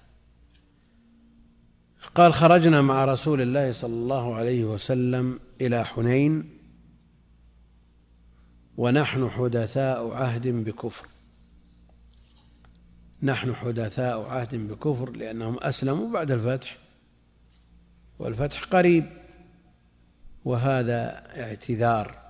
[2.16, 6.60] قال خرجنا مع رسول الله صلى الله عليه وسلم إلى حنين
[8.78, 11.08] ونحن حدثاء عهد بكفر.
[13.24, 16.78] نحن حدثاء عهد بكفر لأنهم أسلموا بعد الفتح
[18.20, 19.06] والفتح قريب
[20.46, 22.24] وهذا اعتذار.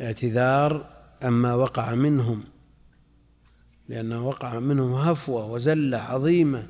[0.00, 2.44] اعتذار عما وقع منهم
[3.88, 6.68] لأنه وقع منهم هفوة وزلة عظيمة.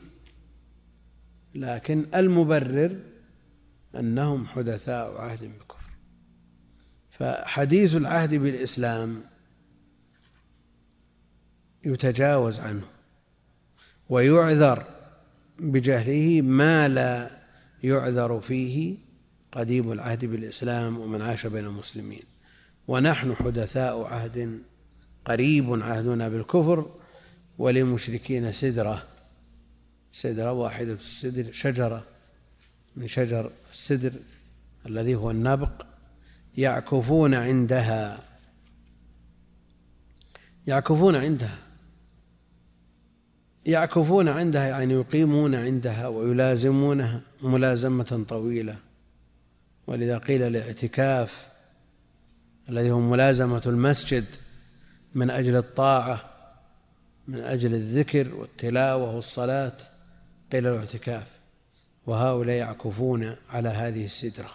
[1.54, 3.00] لكن المبرر
[3.94, 5.90] أنهم حدثاء عهد بكفر.
[7.10, 9.24] فحديث العهد بالإسلام
[11.84, 12.84] يتجاوز عنه
[14.08, 14.84] ويعذر
[15.58, 17.42] بجهله ما لا
[17.82, 18.96] يعذر فيه
[19.52, 22.31] قديم العهد بالإسلام ومن عاش بين المسلمين.
[22.88, 24.60] ونحن حدثاء عهد
[25.24, 26.90] قريب عهدنا بالكفر
[27.58, 29.08] وللمشركين سدرة.
[30.12, 32.04] سدرة واحدة السدر شجرة
[32.96, 34.12] من شجر السدر
[34.86, 35.86] الذي هو النبق
[36.56, 38.22] يعكفون عندها.
[40.66, 41.58] يعكفون عندها.
[43.66, 48.76] يعكفون عندها يعني يقيمون عندها ويلازمونها ملازمة طويلة.
[49.86, 51.51] ولذا قيل الاعتكاف
[52.68, 54.24] الذي هو ملازمة المسجد
[55.14, 56.30] من أجل الطاعة
[57.28, 59.72] من أجل الذكر والتلاوة والصلاة
[60.52, 61.26] قيل الاعتكاف
[62.06, 64.50] وهؤلاء يعكفون على هذه السدرة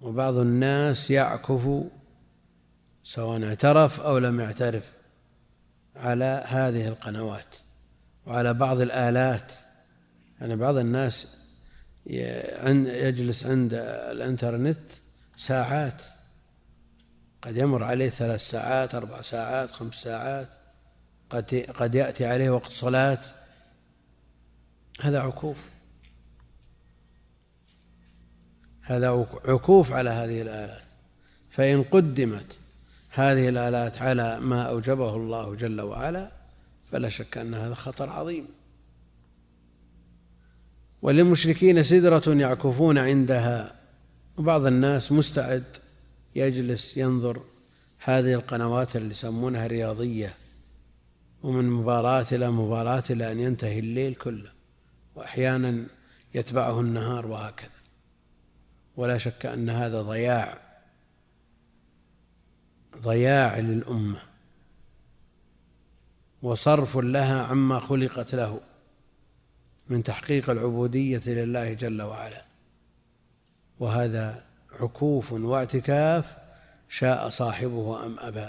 [0.00, 1.82] وبعض الناس يعكف
[3.04, 4.92] سواء اعترف أو لم يعترف
[5.96, 7.54] على هذه القنوات
[8.26, 9.52] وعلى بعض الآلات.
[10.40, 11.26] يعني بعض الناس
[12.06, 14.78] يجلس عند الإنترنت
[15.36, 16.02] ساعات
[17.44, 20.48] قد يمر عليه ثلاث ساعات أربع ساعات خمس ساعات
[21.30, 23.18] قد قد يأتي عليه وقت صلاة.
[25.00, 25.56] هذا عكوف.
[28.82, 30.82] هذا عكوف على هذه الآلات.
[31.50, 32.56] فإن قدمت
[33.10, 36.30] هذه الآلات على ما أوجبه الله جل وعلا
[36.92, 38.48] فلا شك أن هذا خطر عظيم.
[41.02, 43.74] وللمشركين سدرة يعكفون عندها.
[44.36, 45.83] وبعض الناس مستعد
[46.34, 47.42] يجلس ينظر
[47.98, 50.34] هذه القنوات اللي يسمونها رياضية
[51.42, 54.52] ومن مباراة إلى مباراة إلى أن ينتهي الليل كله
[55.14, 55.86] وأحيانا
[56.34, 57.68] يتبعه النهار وهكذا.
[58.96, 60.60] ولا شك أن هذا ضياع
[62.96, 64.22] ضياع للأمة.
[66.42, 68.60] وصرف لها عما خلقت له
[69.88, 72.44] من تحقيق العبودية لله جل وعلا.
[73.80, 74.44] وهذا
[74.80, 76.44] عكوف واعتكاف
[76.88, 78.48] شاء صاحبه أم أبى.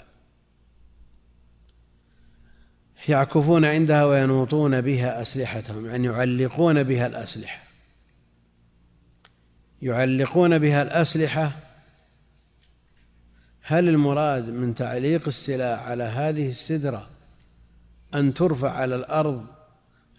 [3.08, 7.62] يعكفون عندها وينوطون بها أسلحتهم يعني يعلقون بها الأسلحة.
[9.82, 11.52] يعلقون بها الأسلحة.
[13.62, 17.08] هل المراد من تعليق السلاح على هذه السدرة
[18.14, 19.46] أن ترفع على الأرض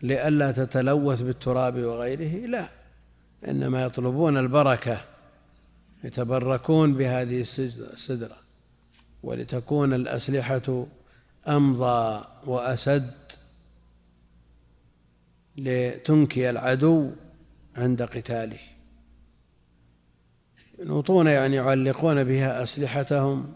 [0.02, 2.70] لئلا تتلوث بالتراب وغيره؟ لا
[3.48, 5.17] إنما يطلبون البركة
[6.04, 8.38] يتبركون بهذه السدرة
[9.24, 10.86] ولتكون الأسلحة
[11.48, 13.14] أمضى وأسد
[15.58, 17.12] لتنكي العدو
[17.76, 18.60] عند قتاله.
[20.80, 23.54] ينوطون يعني يعلقون بها أسلحتهم.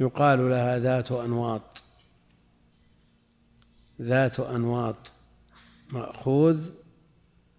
[0.00, 1.82] يقال لها ذات أنواط.
[4.00, 5.10] ذات أنواط
[5.92, 6.70] مأخوذ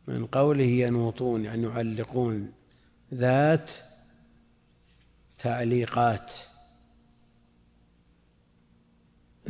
[0.07, 2.51] من قوله ينوطون يعني يعلقون
[3.13, 3.71] ذات
[5.39, 6.33] تعليقات.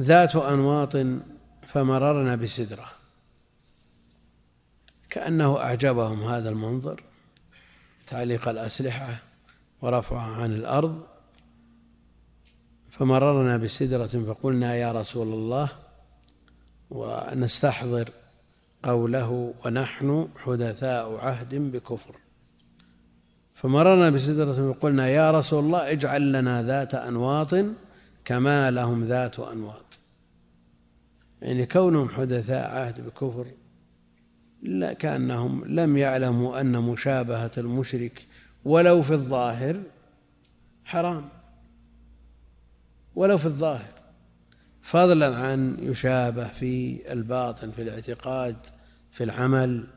[0.02, 0.98] ذات أنواط
[1.68, 2.86] فمررنا بسدرة.
[5.10, 7.04] كأنه أعجبهم هذا المنظر
[8.08, 9.18] تعليق الأسلحة
[9.82, 11.08] ورفعها عن الأرض.
[12.92, 15.70] فمررنا بسدرة فقلنا يا رسول الله
[16.90, 18.10] ونستحضر
[18.84, 22.16] قوله ونحن حدثاء عهد بكفر.
[23.62, 27.56] فمررنا بسدرة وقلنا يا رسول الله اجعل لنا ذات أنواط
[28.26, 29.86] كما لهم ذات أنواط.
[31.42, 33.46] يعني كونهم حدثاء عهد بكفر
[34.62, 38.26] لا كأنهم لم يعلموا أن مشابهة المشرك
[38.66, 39.82] ولو في الظاهر
[40.86, 41.30] حرام.
[43.16, 43.94] ولو في الظاهر.
[44.82, 48.56] فضلا عن يشابه في الباطن في الاعتقاد
[49.12, 49.88] في العمل.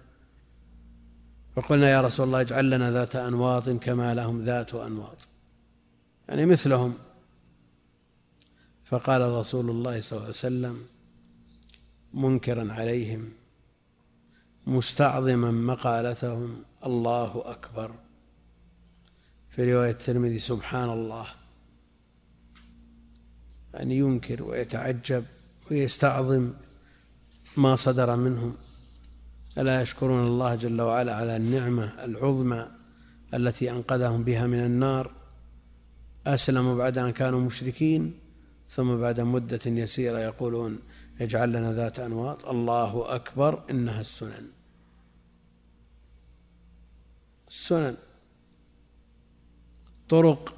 [1.57, 5.17] فقلنا يا رسول الله اجعل لنا ذات أنواط كما لهم ذات أنواط.
[6.29, 6.95] يعني مثلهم.
[8.85, 10.87] فقال رسول الله صلى الله عليه وسلم
[12.15, 13.33] منكرا عليهم
[14.67, 17.95] مستعظما مقالتهم الله أكبر.
[19.51, 21.27] في رواية الترمذي سبحان الله.
[23.81, 25.25] أن ينكر ويتعجب
[25.71, 26.53] ويستعظم
[27.57, 28.57] ما صدر منهم.
[29.59, 32.69] ألا يشكرون الله جل وعلا على النعمة العظمى
[33.35, 35.13] التي أنقذهم بها من النار.
[36.27, 38.15] أسلموا بعد أن كانوا مشركين
[38.71, 40.79] ثم بعد مدة يسيرة يقولون
[41.21, 42.49] اجعل لنا ذات أنواط.
[42.49, 44.47] الله أكبر إنها السنن.
[47.49, 47.97] السنن.
[50.09, 50.55] طرق.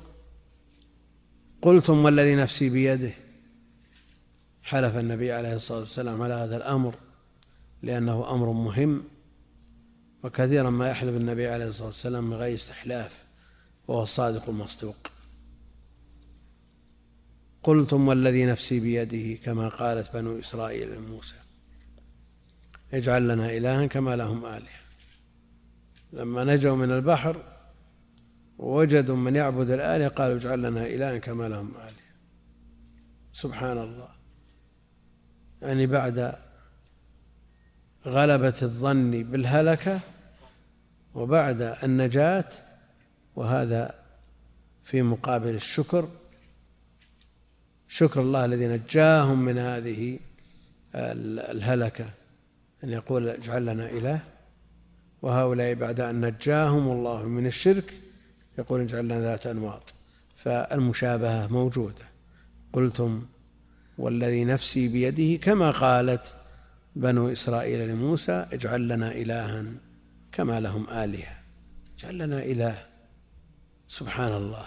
[1.62, 3.12] قلتم والذي نفسي بيده.
[4.62, 6.94] حلف النبي عليه الصلاة والسلام على هذا الأمر.
[7.84, 9.04] لأنه أمر مهم
[10.22, 13.24] وكثيرا ما يحلف النبي عليه الصلاة والسلام من غير استحلاف
[13.88, 14.96] وهو الصادق المصدوق.
[17.62, 21.34] قلتم والذي نفسي بيده كما قالت بنو إسرائيل لموسى
[22.92, 24.84] اجعل لنا إلها كما لهم آلهة
[26.12, 27.42] لما نجوا من البحر
[28.58, 32.04] ووجدوا من يعبد الآلهة قالوا اجعل لنا إلها كما لهم آلهة
[33.32, 34.08] سبحان الله.
[35.62, 36.43] يعني بعد
[38.06, 40.00] غلبة الظن بالهلكة
[41.14, 42.48] وبعد النجاة
[43.36, 43.94] وهذا
[44.84, 46.08] في مقابل الشكر.
[47.88, 50.18] شكر الله الذي نجاهم من هذه
[50.94, 52.06] الهلكة
[52.84, 54.20] أن يقول اجعل لنا إله.
[55.22, 57.94] وهؤلاء بعد أن نجاهم الله من الشرك
[58.58, 59.94] يقول اجعل لنا ذات أنواط.
[60.36, 62.04] فالمشابهة موجودة.
[62.72, 63.26] قلتم
[63.98, 66.34] والذي نفسي بيده كما قالت
[66.96, 69.64] بنو إسرائيل لموسى اجعل لنا إلها
[70.32, 71.36] كما لهم آلهة.
[71.98, 72.86] اجعل لنا إله.
[73.88, 74.66] سبحان الله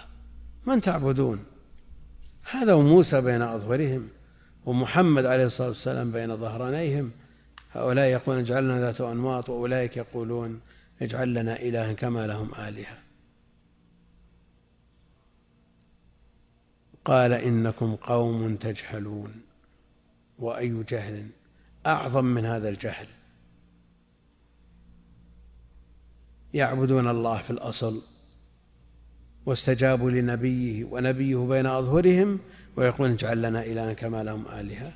[0.66, 1.44] من تعبدون؟
[2.50, 4.08] هذا وموسى بين أظهرهم
[4.66, 7.10] ومحمد عليه الصلاة والسلام بين ظهرانيهم.
[7.72, 10.60] هؤلاء يقولون اجعلنا ذات أنواط وأولئك يقولون
[11.02, 12.98] اجعل لنا إلها كما لهم آلهة.
[17.04, 19.34] قال إنكم قوم تجهلون.
[20.38, 21.26] وأي جهل؟
[21.86, 23.06] أعظم من هذا الجهل.
[26.54, 28.02] يعبدون الله في الأصل
[29.46, 32.38] واستجابوا لنبيه ونبيه بين أظهرهم
[32.76, 34.92] ويقولون اجعل لنا إلها كما لهم آلهة.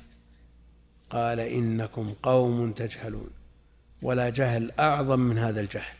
[1.09, 3.29] قال إنكم قوم تجهلون.
[4.01, 5.95] ولا جهل أعظم من هذا الجهل.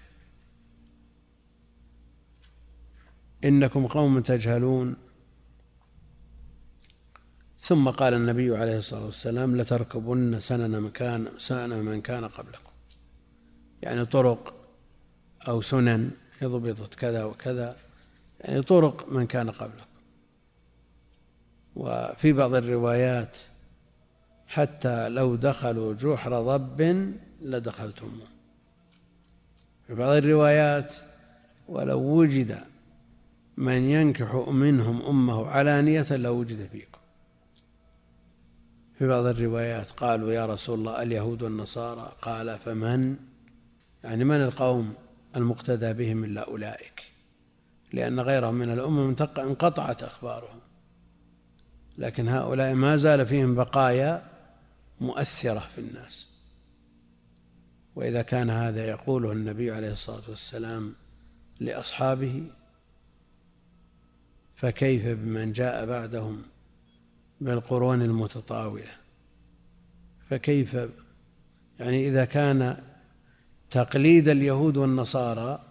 [3.44, 4.96] إنكم قوم تجهلون.
[7.64, 12.72] ثم قال النبي عليه الصلاة والسلام لتركبن سنن من كان سنن من كان قبلكم.
[13.82, 14.54] يعني طرق
[15.48, 16.12] أو سنن
[16.44, 17.76] ضبطت كذا وكذا.
[18.42, 19.86] يعني طرق من كان قبلكم.
[21.76, 23.38] وفي بعض الروايات
[24.48, 27.12] حتى لو دخلوا جحر ضب
[27.42, 28.28] لدخلتموه.
[29.88, 30.94] في بعض الروايات
[31.68, 32.60] ولو وجد
[33.58, 36.93] من ينكح منهم أمه علانية لوجد فيكم.
[39.04, 43.16] في بعض الروايات قالوا يا رسول الله اليهود والنصارى قال فمن؟
[44.04, 44.94] يعني من القوم
[45.36, 47.04] المقتدى بهم إلا أولئك؟
[47.94, 50.60] لأن غيرهم من الأمم انقطعت أخبارهم.
[51.98, 54.24] لكن هؤلاء ما زال فيهم بقايا
[55.02, 56.28] مؤثرة في الناس.
[57.96, 60.96] وإذا كان هذا يقوله النبي عليه الصلاة والسلام
[61.60, 62.44] لأصحابه
[64.56, 66.42] فكيف بمن جاء بعدهم
[67.44, 68.92] بالقرون المتطاولة.
[70.30, 70.78] فكيف
[71.80, 72.84] يعني إذا كان
[73.70, 75.64] تقليد اليهود والنصارى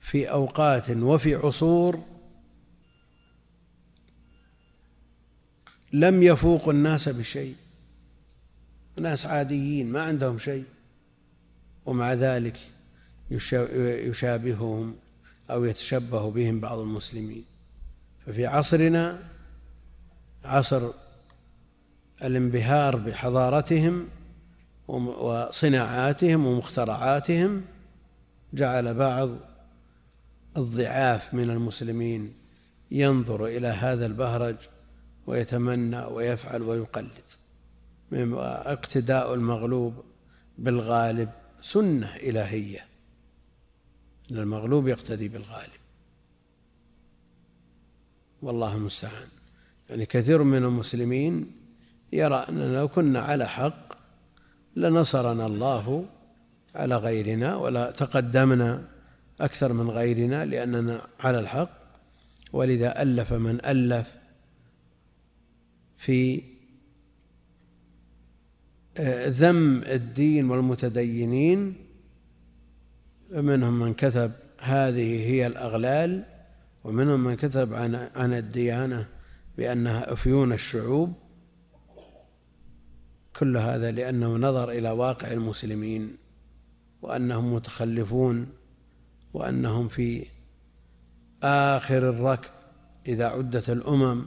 [0.00, 2.04] في أوقات وفي عصور
[5.92, 7.56] لم يفوقوا الناس بشيء
[9.00, 10.64] ناس عاديين ما عندهم شيء
[11.86, 12.56] ومع ذلك
[13.30, 14.96] يشابههم
[15.50, 17.44] أو يتشبه بهم بعض المسلمين.
[18.26, 19.29] ففي عصرنا
[20.44, 20.90] عصر
[22.22, 24.08] الانبهار بحضارتهم
[24.88, 27.64] وصناعاتهم ومخترعاتهم
[28.54, 29.30] جعل بعض
[30.56, 32.34] الضعاف من المسلمين
[32.90, 34.56] ينظر إلى هذا البهرج
[35.26, 37.10] ويتمنى ويفعل ويقلد
[38.12, 40.04] اقتداء المغلوب
[40.58, 41.30] بالغالب
[41.62, 42.86] سنة إلهية.
[44.30, 45.80] المغلوب يقتدي بالغالب.
[48.42, 49.28] والله المستعان.
[49.90, 51.52] يعني كثير من المسلمين
[52.12, 53.92] يرى أننا لو كنا على حق
[54.76, 56.06] لنصرنا الله
[56.74, 58.84] على غيرنا ولا تقدمنا
[59.40, 61.70] أكثر من غيرنا لأننا على الحق.
[62.52, 64.08] ولذا ألف من ألف
[65.98, 66.42] في
[68.96, 71.74] آه، ذم الدين والمتدينين
[73.30, 76.24] منهم من كتب هذه هي الأغلال
[76.84, 79.19] ومنهم من كتب عن عن الديانة.
[79.56, 81.14] بأنها أفيون الشعوب
[83.36, 86.16] كل هذا لأنه نظر إلى واقع المسلمين
[87.02, 88.46] وأنهم متخلفون
[89.34, 90.26] وأنهم في
[91.42, 92.50] آخر الركب
[93.06, 94.26] إذا عدت الأمم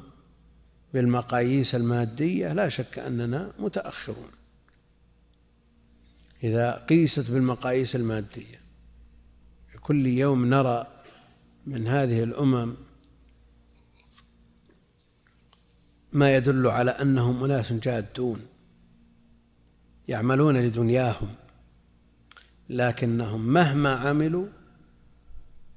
[0.94, 4.32] بالمقاييس المادية لا شك أننا متأخرون.
[6.44, 8.64] إذا قيست بالمقاييس المادية
[9.82, 10.88] كل يوم نرى
[11.68, 12.76] من هذه الأمم
[16.14, 18.40] ما يدل على أنهم أناس جادون
[20.08, 21.28] يعملون لدنياهم
[22.70, 24.48] لكنهم مهما عملوا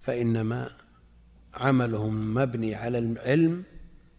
[0.02, 0.70] فإنما
[1.54, 3.62] عملهم مبني على العلم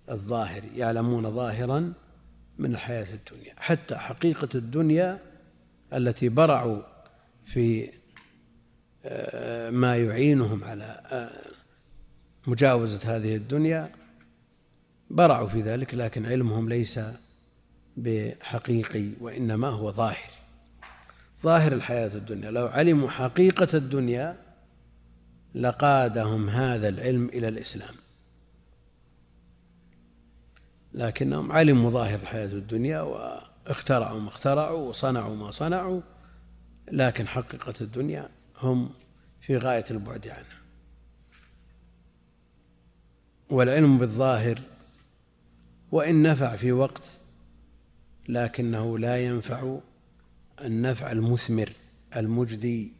[0.09, 1.93] الظاهر يعلمون ظاهرا
[2.59, 3.53] من الحياة الدنيا.
[3.57, 5.19] حتى حقيقة الدنيا
[5.93, 6.81] التي برعوا
[7.45, 7.91] في
[9.05, 11.31] آه، ما يعينهم على آه،
[12.47, 13.91] مجاوزة هذه الدنيا
[15.09, 16.99] برعوا في ذلك لكن علمهم ليس
[17.97, 20.29] بحقيقي وإنما هو ظاهر.
[21.43, 22.51] ظاهر الحياة الدنيا.
[22.51, 24.37] لو علموا حقيقة الدنيا
[25.55, 27.95] لقادهم هذا العلم إلى الإسلام.
[30.93, 36.01] لكنهم علموا ظاهر الحياة الدنيا واخترعوا ما اخترعوا وصنعوا ما صنعوا
[36.91, 38.29] لكن حقيقة الدنيا
[38.61, 38.89] هم
[39.41, 40.57] في غاية البعد عنها.
[43.49, 44.59] والعلم بالظاهر
[45.91, 47.03] وإن نفع في وقت
[48.29, 49.77] لكنه لا ينفع
[50.61, 51.73] النفع المثمر
[52.15, 52.91] المجدي.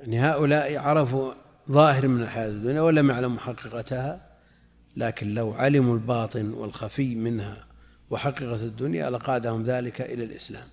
[0.00, 1.32] يعني هؤلاء عرفوا
[1.70, 4.26] ظاهر من الحياة الدنيا ولم يعلموا حقيقتها
[4.96, 7.66] لكن لو علموا الباطن والخفي منها
[8.10, 10.68] وحقيقة الدنيا لقادهم ذلك إلى الإسلام.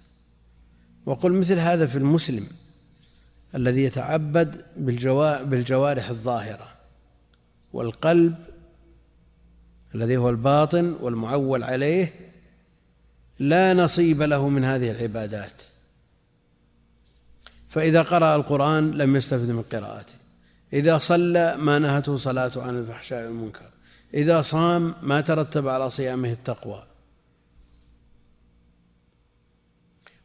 [1.06, 2.48] وقل مثل هذا في المسلم
[3.56, 4.66] الذي يتعبد
[5.46, 6.68] بالجوارح الظاهرة
[7.74, 8.36] والقلب
[9.96, 12.14] الذي هو الباطن والمعول عليه
[13.40, 15.62] لا نصيب له من هذه العبادات.
[17.70, 20.14] فإذا قرأ القرآن لم يستفد من قراءته.
[20.74, 23.70] إذا صلى ما نهته صلاته عن الفحشاء والمنكر.
[24.14, 26.84] إذا صام ما ترتب على صيامه التقوى.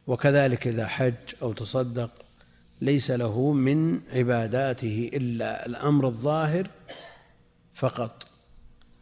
[0.07, 2.11] وكذلك إذا حج أو تصدق
[2.81, 6.67] ليس له من عباداته إلا الأمر الظاهر
[7.73, 8.28] فقط.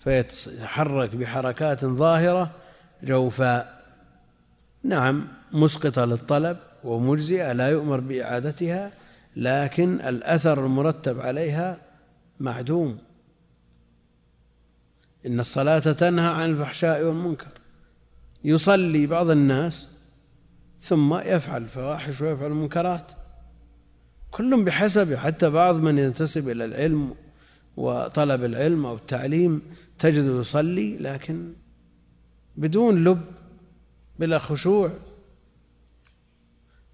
[0.08, 2.52] فيتحرك بحركات ظاهرة
[3.04, 3.84] جوفاء.
[4.84, 8.92] نعم مسقطة للطلب ومجزئة لا يؤمر بإعادتها
[9.36, 11.78] لكن الأثر المرتب عليها
[12.40, 12.98] معدوم.
[15.26, 17.52] إن الصلاة تنهى عن الفحشاء والمنكر.
[18.44, 19.88] يصلي بعض الناس
[20.82, 23.12] ثم يفعل الفواحش ويفعل المنكرات.
[24.32, 27.16] كل بحسبه حتى بعض من ينتسب إلى العلم
[27.78, 29.62] وطلب العلم أو التعليم
[30.00, 31.54] تجده يصلي لكن
[32.56, 33.22] بدون لب
[34.20, 34.92] بلا خشوع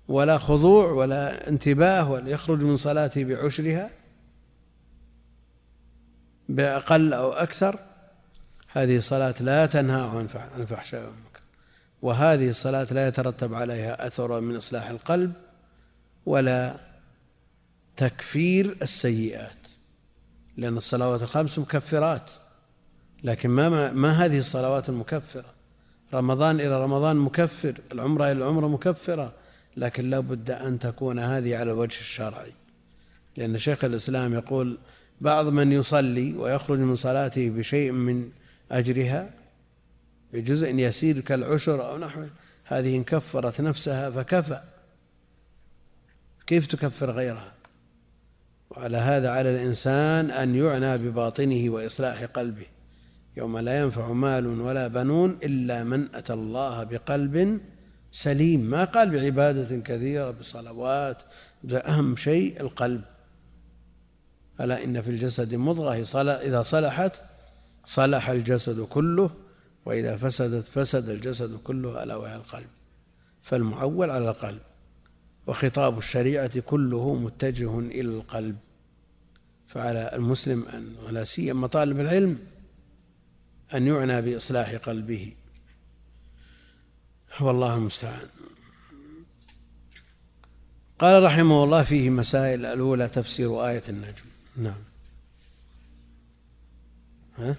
[0.08, 3.90] ولا خضوع ولا انتباه ولا يخرج من صلاته بعشرها
[6.50, 7.80] بأقل أو أكثر
[8.68, 10.02] هذه الصلاة لا تنهى
[10.36, 11.42] عن الفحشاء والمنكر
[12.02, 15.34] وهذه الصلاة لا يترتب عليها أثر من إصلاح القلب
[16.26, 16.76] ولا
[17.98, 19.58] تكفير السيئات
[20.58, 22.30] لأن الصلوات الخمس مكفرات.
[23.24, 25.46] لكن ما ما هذه الصلوات المكفرة.
[26.14, 29.34] رمضان إلى رمضان مكفر العمرة إلى العمرة مكفرة.
[29.78, 32.54] لكن لا بد أن تكون هذه على الوجه الشرعي.
[33.38, 34.78] لأن شيخ الإسلام يقول
[35.22, 38.30] بعض من يصلي ويخرج من صلاته بشيء من
[38.72, 39.30] أجرها
[40.34, 42.24] بجزء يسير كالعشر أو نحو
[42.66, 44.62] هذه إن كفرت نفسها فكفى.
[46.48, 47.54] كيف تكفر غيرها؟
[48.70, 52.73] وعلى هذا على الإنسان أن يعنى بباطنه وإصلاح قلبه.
[53.38, 57.60] يوم لا ينفع مال ولا بنون إلا من أتى الله بقلب
[58.12, 58.60] سليم.
[58.60, 61.22] ما قال بعبادة كثيرة بصلوات
[61.74, 63.02] أهم شيء القلب.
[64.62, 65.94] ألا إن في الجسد مضغة
[66.42, 67.12] إذا صلحت
[67.86, 69.30] صلح الجسد كله
[69.86, 72.70] وإذا فسدت فسد الجسد كله ألا وهي القلب.
[73.42, 74.62] فالمعول على القلب
[75.48, 78.56] وخطاب الشريعة كله متجه إلى القلب.
[79.68, 82.38] فعلى المسلم أن ولا سيما طالب العلم
[83.74, 85.34] أن يعنى بإصلاح قلبه.
[87.42, 88.28] والله المستعان.
[91.00, 94.26] قال رحمه الله فيه مسائل الأولى تفسير آية النجم.
[94.58, 94.84] نعم.
[97.38, 97.56] ها؟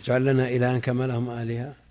[0.00, 1.85] اجعل لنا إلها كما لهم آلهة.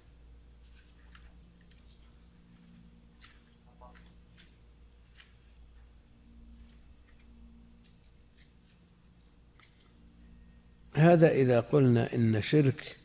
[10.95, 12.97] هذا إذا قلنا إن شرك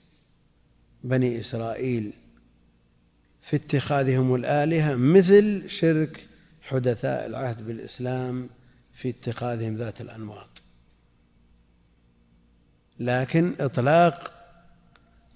[1.04, 2.12] بني إسرائيل
[3.42, 6.26] في اتخاذهم الآلهة مثل شرك
[6.62, 8.48] حدثاء العهد بالإسلام
[8.94, 10.50] في اتخاذهم ذات الأنواط.
[13.00, 14.32] لكن إطلاق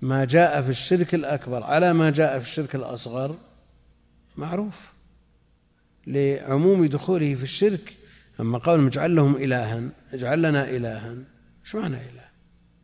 [0.02, 3.38] ما جاء في الشرك الأكبر على ما جاء في الشرك الأصغر
[4.36, 4.92] معروف.
[6.06, 7.94] لعموم دخوله في الشرك
[8.40, 9.82] أما قول اجعل لهم إلها
[10.12, 11.16] اجعل لنا إلها
[11.64, 12.33] إيش معنى إله؟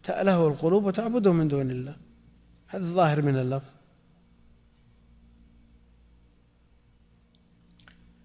[0.02, 1.96] تأله القلوب وتعبده من دون الله.
[2.66, 3.70] هذا الظاهر من اللفظ.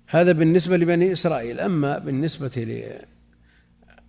[0.08, 1.60] هذا بالنسبة لبني إسرائيل.
[1.60, 2.92] أما بالنسبة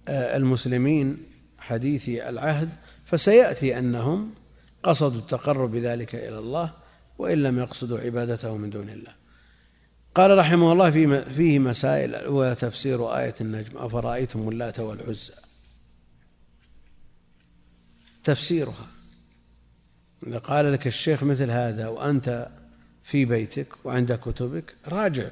[0.08, 1.16] للمسلمين
[1.58, 2.68] حديثي العهد
[3.04, 4.34] فسيأتي أنهم
[4.82, 6.70] قصدوا التقرب بذلك إلى الله
[7.18, 9.14] وإن لم يقصدوا عبادته من دون الله.
[10.14, 10.90] قال رحمه الله
[11.22, 15.32] فيه مسائل الأولى تفسير آية النجم أفرأيتم اللات والعزى؟
[18.26, 18.86] تفسيرها.
[20.26, 22.48] إذا قال لك الشيخ مثل هذا وأنت
[23.04, 25.28] في بيتك وعند كتبك راجع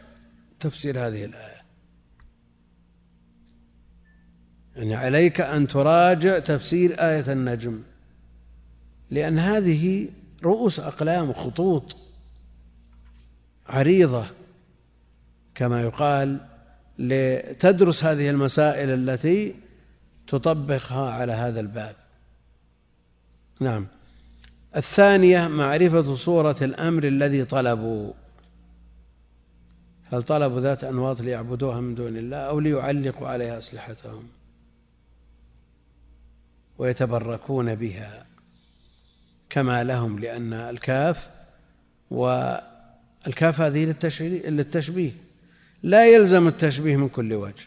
[0.61, 1.65] تفسير هذه الآية.
[4.77, 7.83] يعني عليك أن تراجع تفسير آية النجم
[9.11, 10.09] لأن هذه
[10.45, 11.97] رؤوس أقلام وخطوط
[13.67, 14.27] عريضة
[15.55, 16.41] كما يقال
[16.99, 19.55] لتدرس هذه المسائل التي
[20.27, 22.04] تطبقها على هذا الباب.
[23.61, 23.87] نعم.
[24.77, 28.13] الثانية معرفة صورة الأمر الذي طلبوا.
[30.13, 34.29] هل طلبوا ذات أنواط ليعبدوها من دون الله أو ليعلقوا عليها أسلحتهم
[36.79, 38.27] ويتبركون بها
[39.51, 41.31] كما لهم؟ لأن الكاف
[42.11, 43.95] والكاف هذه
[44.49, 45.13] للتشبيه.
[45.83, 47.65] لا يلزم التشبيه من كل وجه.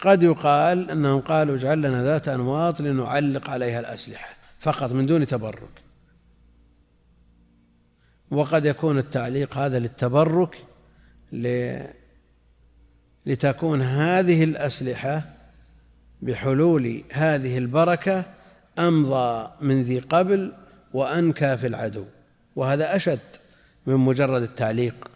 [0.00, 4.35] قد يقال أنهم قالوا اجعل لنا ذات أنواط لنعلق عليها الأسلحة.
[4.66, 5.82] فقط من دون تبرك.
[8.30, 10.64] وقد يكون التعليق هذا للتبرك
[13.26, 15.22] لتكون هذه الأسلحة
[16.22, 18.24] بحلول هذه البركة
[18.78, 20.52] أمضى من ذي قبل
[20.92, 22.04] وأنكى في العدو.
[22.56, 23.36] وهذا أشد
[23.86, 25.10] من مجرد التعليق.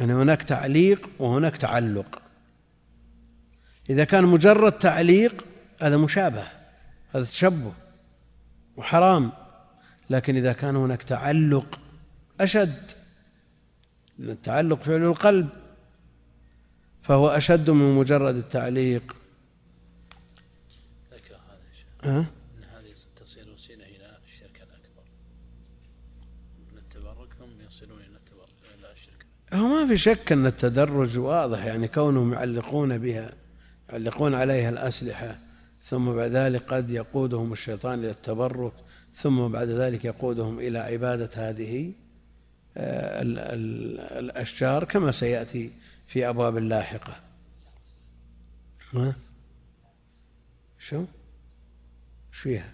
[0.00, 2.22] أن هناك تعليق وهناك تعلق.
[3.90, 5.44] إذا كان مجرد تعليق
[5.82, 6.44] هذا مشابه
[7.14, 7.72] هذا تشبه
[8.76, 9.32] وحرام
[10.10, 11.80] لكن إذا كان هناك تعلق
[12.40, 12.90] أشد
[14.18, 15.48] التعلق فعل القلب
[17.02, 19.16] فهو أشد من مجرد التعليق.
[21.12, 25.02] ذكر هذا أه؟ أن هذه تصير وسيلة إلى الشرك الأكبر.
[26.72, 31.64] من التبرك ثم يصلون إلى التبرك إلى الشرك هو ما في شك أن التدرج واضح
[31.64, 33.30] يعني كونهم يعلقون بها
[33.90, 35.38] يعلقون عليها الأسلحة.
[35.94, 38.72] ثم بعد ذلك قد يقودهم الشيطان إلى التبرك
[39.14, 41.92] ثم بعد ذلك يقودهم إلى عبادة هذه
[42.76, 43.22] آه،
[44.18, 45.72] الأشجار كما سيأتي
[46.06, 47.20] في أبواب لاحقة
[48.92, 49.14] ما
[50.78, 52.72] شو؟ إيش فيها؟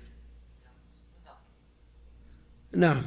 [2.73, 3.03] نعم.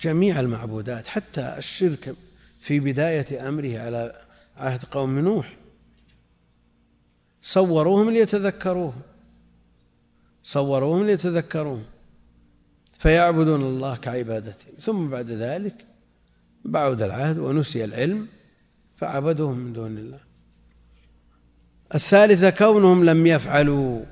[0.00, 2.14] جميع المعبودات حتى الشرك
[2.60, 4.24] في بداية أمره على
[4.56, 5.56] عهد قوم نوح
[7.46, 8.94] صوروهم ليتذكروه.
[10.42, 11.84] صوروهم ليتذكروه.
[12.98, 15.86] فيعبدون الله كعبادتهم ثم بعد ذلك
[16.64, 18.28] بعد العهد ونسي العلم
[18.96, 20.20] فعبدوهم من دون الله.
[21.94, 24.04] الثالثة كونهم لم يفعلوا.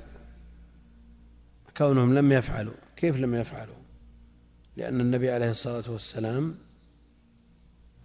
[1.77, 2.73] كونهم لم يفعلوا.
[2.95, 3.75] كيف لم يفعلوا؟
[4.77, 6.55] لأن النبي عليه الصلاة والسلام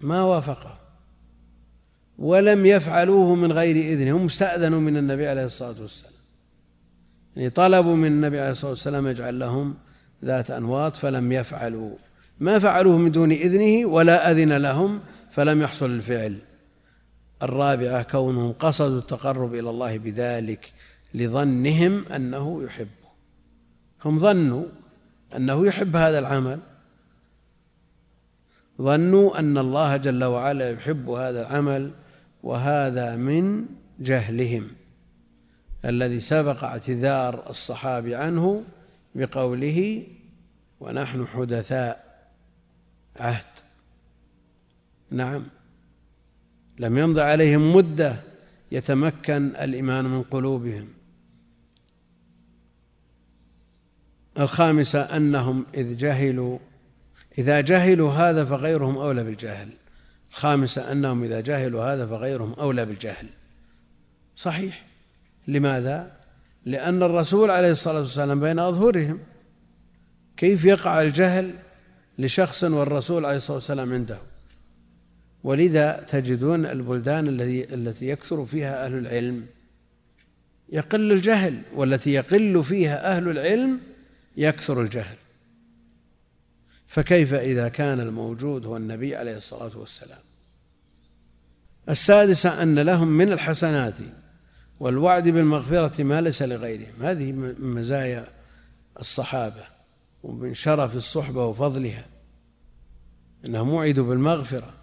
[0.01, 0.90] ما وافقه.
[2.21, 6.13] ولم يفعلوه من غير إذنه هم استأذنوا من النبي عليه الصلاة والسلام.
[7.37, 9.75] يعني طلبوا من النبي عليه الصلاة والسلام يجعل لهم
[10.25, 11.97] ذات أنواط فلم يفعلوا.
[12.41, 15.01] ما فعلوه من دون إذنه ولا أذن لهم
[15.31, 16.39] فلم يحصل الفعل.
[17.43, 20.73] الرابعة كونهم قصدوا التقرب إلى الله بذلك
[21.15, 23.11] لظنهم أنه يحبه.
[24.05, 24.65] هم ظنوا
[25.37, 26.59] أنه يحب هذا العمل.
[28.83, 31.91] ظنوا أن الله جل وعلا يحب هذا العمل.
[32.43, 33.67] وهذا من
[34.01, 34.71] جهلهم
[35.85, 38.65] الذي سبق اعتذار الصحابي عنه
[39.15, 40.07] بقوله
[40.81, 42.11] ونحن حدثاء
[43.17, 43.45] عهد.
[45.11, 45.47] نعم.
[46.79, 48.17] لم يمض عليهم مدة
[48.73, 50.89] يتمكن الإيمان من قلوبهم.
[54.39, 56.59] الخامسة أنهم إذ جهلوا
[57.39, 59.69] إذا جهلوا هذا فغيرهم أولى بالجهل.
[60.31, 63.27] الخامسه أنهم إذا جهلوا هذا فغيرهم أولى بالجهل.
[64.37, 64.87] صحيح.
[65.49, 66.13] لماذا؟
[66.65, 69.19] لأن الرسول عليه الصلاة والسلام بين أظهرهم.
[70.37, 71.55] كيف يقع الجهل
[72.19, 74.19] لشخص والرسول عليه الصلاة والسلام عنده؟
[75.45, 79.47] ولذا تجدون البلدان التي التي يكثر فيها أهل العلم
[80.73, 83.81] يقل الجهل والتي يقل فيها أهل العلم
[84.37, 85.17] يكثر الجهل.
[86.91, 90.19] فكيف إذا كان الموجود هو النبي عليه الصلاة والسلام؟
[91.89, 93.95] السادسة أن لهم من الحسنات
[94.81, 97.03] والوعد بالمغفرة ما ليس لغيرهم.
[97.03, 98.29] هذه من مزايا
[99.01, 99.65] الصحابة
[100.23, 102.07] ومن شرف الصحبة وفضلها
[103.47, 104.75] أنهم وعدوا بالمغفرة.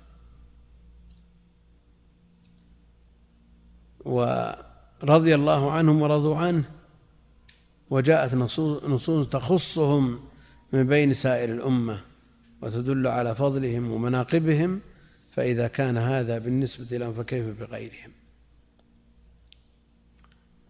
[4.05, 6.63] ورضي الله عنهم ورضوا عنه
[7.89, 10.26] وجاءت نصوص تخصهم
[10.73, 12.01] من بين سائر الأمة
[12.61, 14.81] وتدل على فضلهم ومناقبهم
[15.35, 18.11] فإذا كان هذا بالنسبة لهم فكيف بغيرهم؟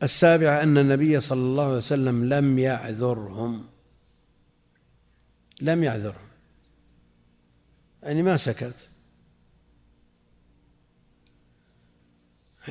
[0.03, 3.65] السابعة أن النبي صلى الله عليه وسلم لم يعذرهم.
[5.61, 6.27] لم يعذرهم.
[8.03, 8.75] يعني ما سكت.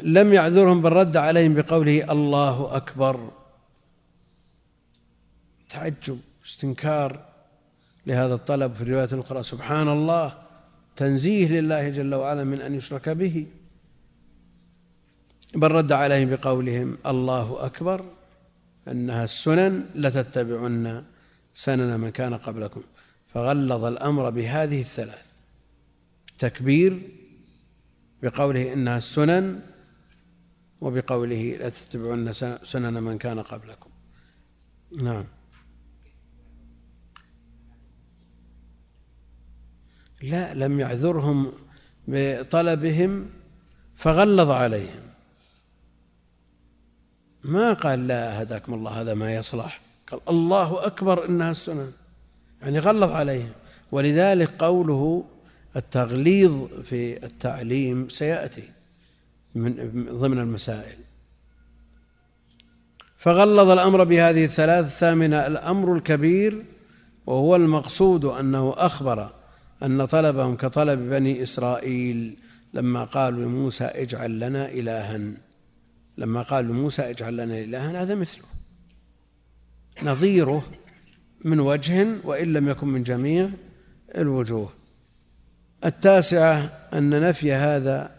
[0.02, 3.30] لم يعذرهم بل رد عليهم بقوله الله أكبر.
[5.68, 6.20] تعجب.
[6.46, 7.24] استنكار
[8.06, 10.42] لهذا الطلب في الرواية الأخرى سبحان الله
[10.96, 13.46] تنزيه لله جل وعلا من أن يشرك به.
[15.54, 18.04] بل رد عليهم بقولهم الله أكبر
[18.88, 21.04] أنها السنن لتتبعن
[21.54, 22.82] سنن من كان قبلكم.
[23.34, 25.26] فغلظ الأمر بهذه الثلاث.
[26.32, 27.10] التكبير
[28.22, 29.60] بقوله إنها السنن
[30.80, 32.32] وبقوله لتتبعن
[32.62, 33.90] سنن من كان قبلكم.
[35.02, 35.24] نعم.
[40.22, 41.52] لا لم يعذرهم
[42.08, 43.30] بطلبهم
[43.96, 45.02] فغلظ عليهم.
[47.44, 49.80] ما قال لا هداكم الله هذا ما يصلح.
[50.10, 51.92] قال الله أكبر إنها السنن.
[52.62, 53.52] يعني غلظ عليهم.
[53.92, 55.24] ولذلك قوله
[55.76, 58.68] التغليظ في التعليم سيأتي
[59.54, 59.74] من
[60.10, 60.98] ضمن المسائل.
[63.18, 66.64] فغلظ الأمر بهذه الثلاث الثامنة الأمر الكبير
[67.26, 69.32] وهو المقصود أنه أخبر
[69.82, 72.36] أن طلبهم كطلب بني إسرائيل
[72.74, 75.20] لما قالوا لموسى اجعل لنا إلها.
[76.18, 78.44] لما قالوا لموسى اجعل لنا إلها هذا مثله.
[80.02, 80.64] نظيره
[81.44, 83.50] من وجه وإن لم يكن من جميع
[84.16, 84.72] الوجوه.
[85.84, 88.10] التاسعة أن نفي هذا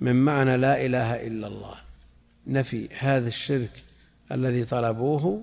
[0.00, 1.74] من معنى لا إله إلا الله.
[2.46, 3.82] نفي هذا الشرك
[4.32, 5.42] الذي طلبوه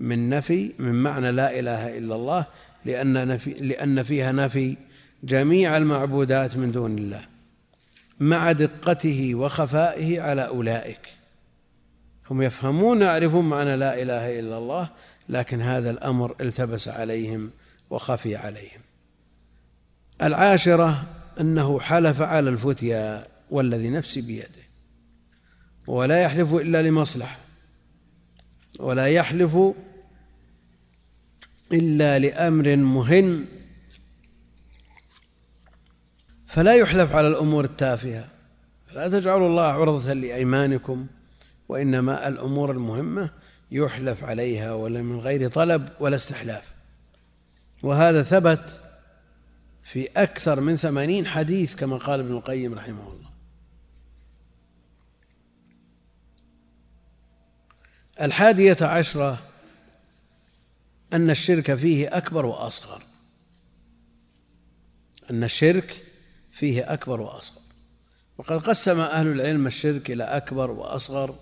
[0.00, 2.46] من نفي من معنى لا إله إلا الله.
[2.86, 4.76] لأن, نفي لأن فيها نفي
[5.24, 7.24] جميع المعبودات من دون الله
[8.20, 11.00] مع دقته وخفائه على أولئك.
[12.30, 14.88] هم يفهمون يعرفون معنى لا إله إلا الله
[15.28, 17.50] لكن هذا الأمر التبس عليهم
[17.90, 18.80] وخفي عليهم.
[20.22, 21.06] العاشرة
[21.40, 24.66] أنه حلف على الفتيا والذي نفسي بيده
[25.86, 27.38] ولا يحلف إلا لمصلحة
[28.78, 29.58] ولا يحلف
[31.72, 33.46] إلا لأمر مهم
[36.46, 38.28] فلا يحلف على الأمور التافهة.
[38.92, 41.06] لا تجعلوا الله عرضة لأيمانكم
[41.68, 43.30] وإنما الأمور المهمة
[43.70, 46.64] يحلف عليها ولا من غير طلب ولا استحلاف.
[47.82, 48.80] وهذا ثبت
[49.84, 53.30] في أكثر من ثمانين حديث كما قال ابن القيم رحمه الله.
[58.20, 59.38] الحادية عشرة
[61.12, 63.02] أن الشرك فيه أكبر وأصغر.
[65.30, 66.04] أن الشرك
[66.52, 67.62] فيه أكبر وأصغر.
[68.38, 71.38] وقد قسم أهل العلم الشرك إلى أكبر وأصغر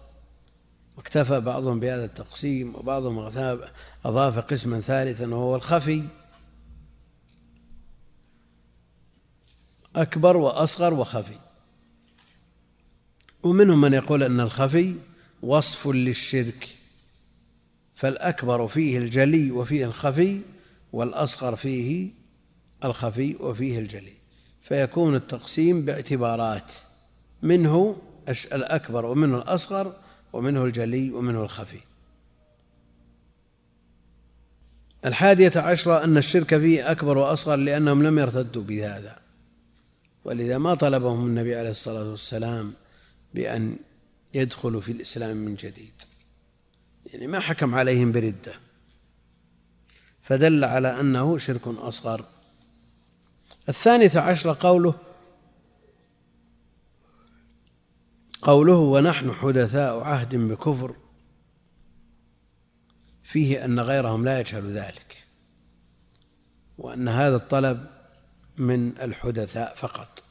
[0.96, 3.18] واكتفى بعضهم بهذا التقسيم وبعضهم
[4.04, 6.04] أضاف قسما ثالثا وهو الخفي.
[9.96, 11.38] أكبر وأصغر وخفي.
[13.42, 14.96] ومنهم من يقول أن الخفي
[15.42, 16.83] وصف للشرك.
[17.94, 20.40] فالأكبر فيه الجلي وفيه الخفي
[20.92, 22.10] والأصغر فيه
[22.84, 24.12] الخفي وفيه الجلي
[24.62, 26.72] فيكون التقسيم باعتبارات
[27.42, 27.96] منه
[28.28, 29.96] الأكبر ومنه الأصغر
[30.32, 31.80] ومنه الجلي ومنه الخفي.
[35.04, 39.18] الحادية عشرة أن الشرك فيه أكبر وأصغر لأنهم لم يرتدوا بهذا
[40.24, 42.72] ولذا ما طلبهم النبي عليه الصلاة والسلام
[43.34, 43.76] بأن
[44.34, 45.92] يدخلوا في الإسلام من جديد.
[47.14, 48.54] يعني ما حكم عليهم بردة.
[50.22, 52.24] فدل على أنه شرك أصغر.
[53.68, 54.94] الثانية عشر قوله
[58.42, 60.96] قوله ونحن حدثاء عهد بكفر
[63.22, 65.24] فيه أن غيرهم لا يجهل ذلك.
[66.78, 67.86] وأن هذا الطلب
[68.56, 70.22] من الحدثاء فقط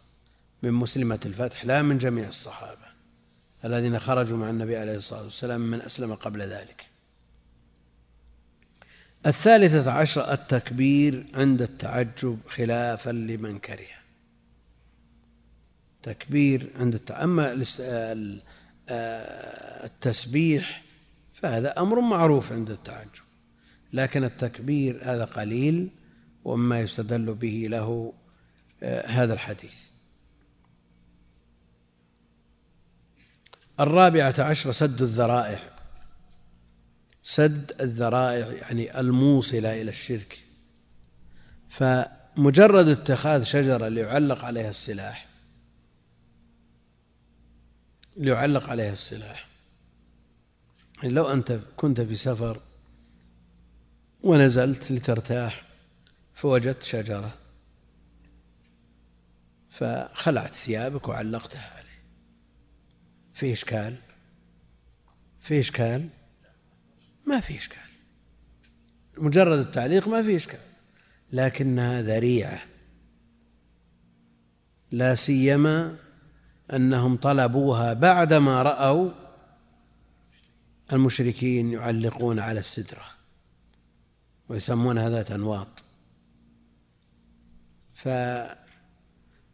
[0.64, 2.83] من مسلمة الفتح لا من جميع الصحابة.
[3.66, 6.86] الذين خرجوا مع النبي عليه الصلاة والسلام من أسلم قبل ذلك.
[9.26, 13.88] الثالثة عشر التكبير عند التعجب خلافا لمن كره.
[16.04, 17.66] تكبير عند أما
[19.86, 20.84] التسبيح
[21.34, 23.24] فهذا أمر معروف عند التعجب.
[23.94, 25.90] لكن التكبير هذا قليل
[26.46, 28.14] وما يستدل به له
[28.84, 29.93] آه، هذا الحديث.
[33.80, 35.60] الرابعة عشر سد الذرائع.
[37.24, 40.44] سد الذرائع يعني الموصلة إلى الشرك.
[41.70, 45.28] فمجرد اتخاذ شجرة ليعلق عليها السلاح
[48.18, 49.48] ليعلق عليها السلاح.
[50.98, 52.62] يعني لو أنت كنت في سفر
[54.24, 55.64] ونزلت لترتاح
[56.34, 57.34] فوجدت شجرة
[59.70, 61.83] فخلعت ثيابك وعلقتها.
[63.34, 63.96] في إشكال؟
[65.40, 66.10] في إشكال؟
[67.26, 67.78] ما في إشكال.
[69.18, 70.60] مجرد التعليق ما في إشكال.
[71.34, 72.62] لكنها ذريعة.
[74.92, 75.96] لا سيما
[76.74, 79.12] أنهم طلبوها بعدما رأوا
[80.94, 83.06] المشركين يعلقون على السدرة
[84.50, 85.84] ويسمونها ذات أنواط.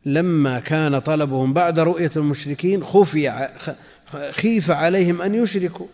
[0.10, 3.50] فلما كان طلبهم بعد رؤية المشركين خفي
[4.32, 5.88] خيف عليهم أن يشركوا.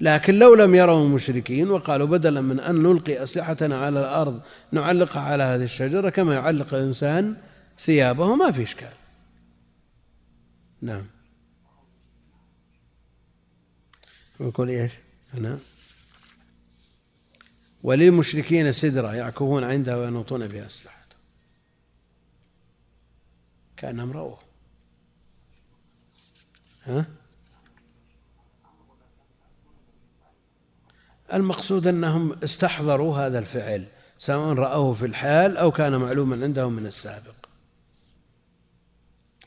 [0.00, 4.40] لكن لو لم يروا المشركين وقالوا بدلا من أن نلقي أسلحتنا على الأرض
[4.72, 7.36] نعلقها على هذه الشجرة كما يعلق الإنسان
[7.78, 8.92] ثيابه ما في إشكال.
[10.82, 11.06] نعم.
[14.40, 14.92] يقول إيش؟
[15.34, 15.58] هنا
[17.82, 20.97] وللمشركين سدرة يعكفون عندها وينوطون بها أسلحة
[23.78, 24.38] كأنهم رأوه
[26.84, 27.06] ها؟
[31.32, 33.86] المقصود أنهم استحضروا هذا الفعل
[34.18, 37.34] سواء رأوه في الحال أو كان معلوما عندهم من السابق.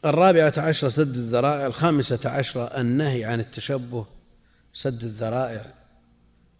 [0.05, 4.05] الرابعة عشرة سد الذرائع الخامسة عشرة النهي عن التشبه
[4.73, 5.73] سد الذرائع.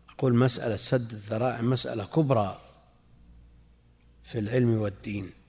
[0.09, 2.61] أقول مسألة سد الذرائع مسألة كبرى
[4.23, 5.40] في العلم والدين.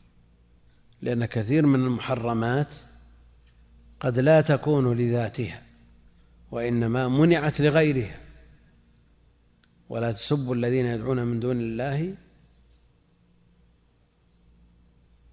[1.02, 2.68] لأن كثير من المحرمات
[4.00, 5.62] قد لا تكون لذاتها
[6.50, 8.18] وإنما منعت لغيرها.
[9.88, 12.14] ولا تسبوا الذين يدعون من دون الله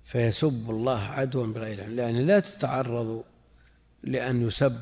[0.03, 3.23] فيسب الله عدوا بغير علم يعني لا تتعرضوا
[4.03, 4.81] لأن يسب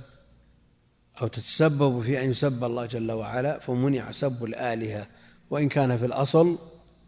[1.22, 5.08] أو تتسببوا في أن يسب الله جل وعلا فمنع سب الآلهة.
[5.50, 6.60] وإن كان في الأصل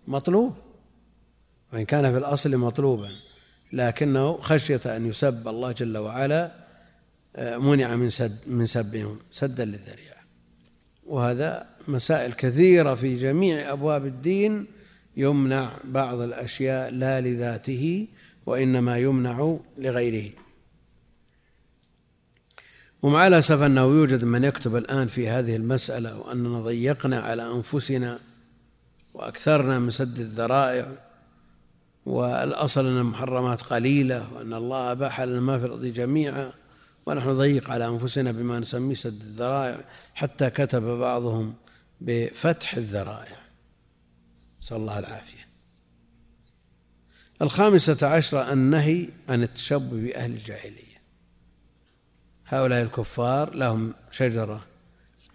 [0.07, 0.53] مطلوب
[1.73, 3.28] وإن كان في الأصل مطلوبا.
[3.73, 6.51] لكنه خشية أن يسب الله جل وعلا
[7.35, 10.19] آه، منع من سد من سبهم سدا للذريعة.
[11.05, 14.65] وهذا مسائل كثيرة في جميع أبواب الدين
[15.17, 18.07] يمنع بعض الأشياء لا لذاته
[18.45, 20.31] وإنما يمنع لغيره.
[23.01, 28.19] ومع الأسف أنه يوجد من يكتب الآن في هذه المسألة وأننا ضيقنا على أنفسنا
[29.13, 31.08] وأكثرنا من سد الذرائع
[32.09, 36.51] والأصل أن المحرمات قليلة وأن الله أباح لنا ما في الأرض جميعا
[37.05, 39.83] ونحن نضيق على أنفسنا بما نسميه سد الذرائع
[40.15, 41.53] حتى كتب بعضهم
[42.01, 43.37] بفتح الذرائع.
[44.61, 45.47] نسأل الله العافية.
[47.41, 50.99] الخامسة عشرة النهي عن التشبه بأهل الجاهلية.
[52.47, 54.65] هؤلاء الكفار لهم شجرة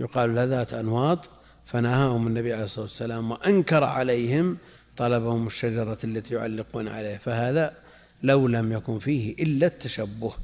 [0.01, 1.29] يقال لها ذات أنواط
[1.65, 4.59] فنهاهم النبي عليه الصلاة والسلام وأنكر عليهم
[4.97, 7.75] طلبهم الشجرة التي يعلقون عليها فهذا
[8.23, 10.35] لو لم يكن فيه إلا التشبه.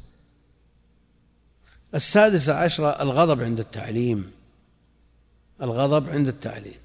[1.95, 4.31] السادسة عشرة الغضب عند التعليم.
[5.63, 6.79] الغضب عند التعليم.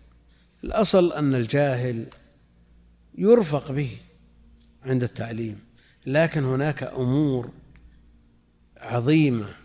[0.63, 2.05] الأصل أن الجاهل
[3.17, 3.97] يرفق به
[4.85, 5.59] عند التعليم
[6.05, 7.49] لكن هناك أمور
[8.77, 9.55] عظيمة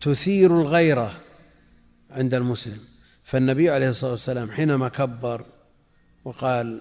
[0.00, 1.20] تثير الغيرة
[2.10, 2.80] عند المسلم.
[3.24, 5.44] فالنبي عليه الصلاة والسلام حينما كبر
[6.24, 6.80] وقال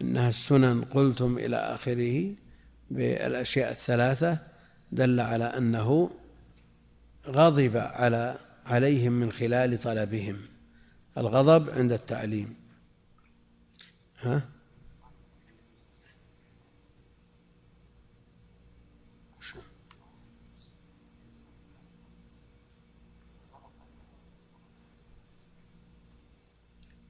[0.00, 2.34] إنها السنن قلتم إلى آخره
[2.90, 4.38] بالأشياء الثلاثة
[4.92, 6.10] دل على أنه
[7.26, 10.36] غضب على عليهم من خلال طلبهم
[11.18, 12.54] الغضب عند التعليم.
[14.20, 14.59] ها؟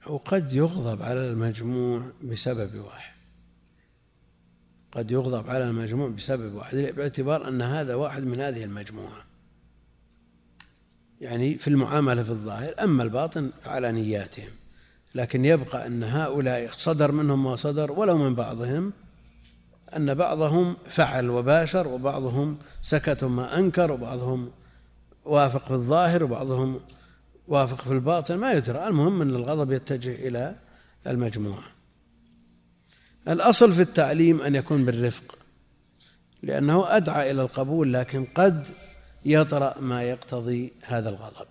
[0.07, 3.15] وقد يغضب على المجموع بسبب واحد.
[4.93, 6.77] قد يغضب على المجموع بسبب واحد.
[6.77, 9.25] باعتبار أن هذا واحد من هذه المجموعة.
[11.21, 14.51] يعني في المعاملة في الظاهر أما الباطن فعلى نياتهم.
[15.15, 18.93] لكن يبقى أن هؤلاء صدر منهم ما صدر ولو من بعضهم
[19.97, 24.51] أن بعضهم فعل وباشر وبعضهم سكت ما أنكر وبعضهم
[25.25, 26.81] وافق في الظاهر وبعضهم
[27.51, 28.87] وافق في الباطن ما يدرى.
[28.87, 30.57] المهم أن الغضب يتجه إلى
[31.07, 31.65] المجموعة.
[33.29, 35.39] الأصل في التعليم أن يكون بالرفق
[36.43, 38.67] لأنه أدعى إلى القبول لكن قد
[39.25, 41.47] يطرأ ما يقتضي هذا الغضب.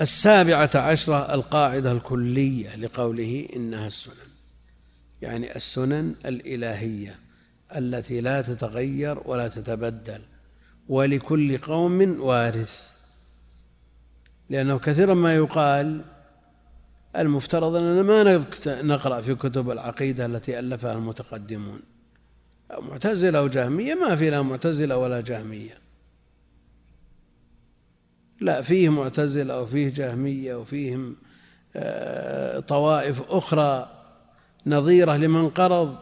[0.00, 4.14] السابعة عشرة القاعدة الكلية لقوله إنها السنن.
[5.22, 7.18] يعني السنن الإلهية
[7.76, 10.20] التي لا تتغير ولا تتبدل.
[10.88, 12.90] ولكل قوم وارث.
[14.50, 16.04] لأنه كثيرا ما يقال
[17.16, 21.80] المفترض أننا ما نقرأ في كتب العقيدة التي ألفها المتقدمون.
[22.78, 25.78] معتزلة أو جهمية ما في لا معتزلة ولا جهمية.
[28.40, 31.16] لا فيه معتزلة وفيه جهمية وفيهم
[31.76, 33.90] آه، طوائف أخرى
[34.66, 35.96] نظيرة لمن قرض.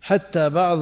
[0.00, 0.78] حتى بعض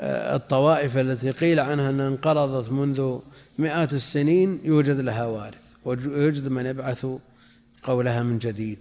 [0.00, 3.18] الطوائف التي قيل عنها أنها انقرضت منذ
[3.58, 7.06] مئات السنين يوجد لها وارث ويوجد من يبعث
[7.82, 8.78] قولها من جديد.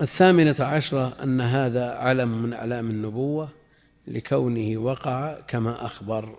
[0.00, 3.48] الثامنة عشرة أن هذا علم من أعلام النبوة
[4.06, 6.38] لكونه وقع كما أخبر.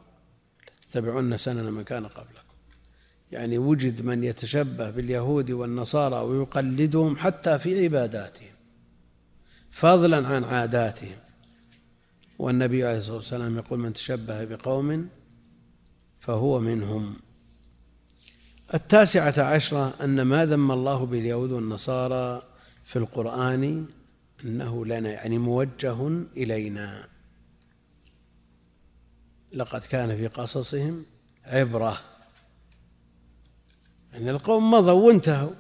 [0.92, 2.40] تتبعون سنن من كان قبلكم.
[3.32, 8.54] يعني وجد من يتشبه باليهود والنصارى ويقلدهم حتى في عباداتهم
[9.72, 11.29] فضلا عن عاداتهم.
[12.40, 15.10] والنبي عليه الصلاة والسلام يقول من تشبه بقوم
[16.20, 17.16] فهو منهم.
[18.74, 22.44] التاسعة عشرة أن ما ذم الله باليهود والنصارى
[22.86, 23.86] في القرآن
[24.46, 27.08] أنه لنا يعني موجه إلينا.
[29.54, 31.06] لقد كان في قصصهم
[31.46, 31.98] عبرة.
[34.14, 35.54] يعني القوم مضوا وانتهوا.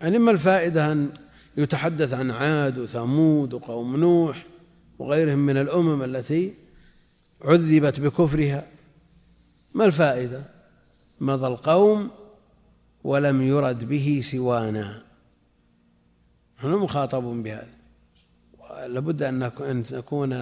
[0.00, 1.12] يعني ما الفائدة أن
[1.56, 4.53] يتحدث عن عاد وثمود وقوم نوح؟
[4.98, 6.54] وغيرهم من الأمم التي
[7.42, 8.66] عذبت بكفرها.
[9.74, 10.42] ما الفائدة؟
[11.20, 12.10] مضى القوم
[13.04, 15.02] ولم يرد به سوانا.
[16.58, 17.74] نحن مخاطبون بهذا.
[18.86, 20.32] لابد أن تكون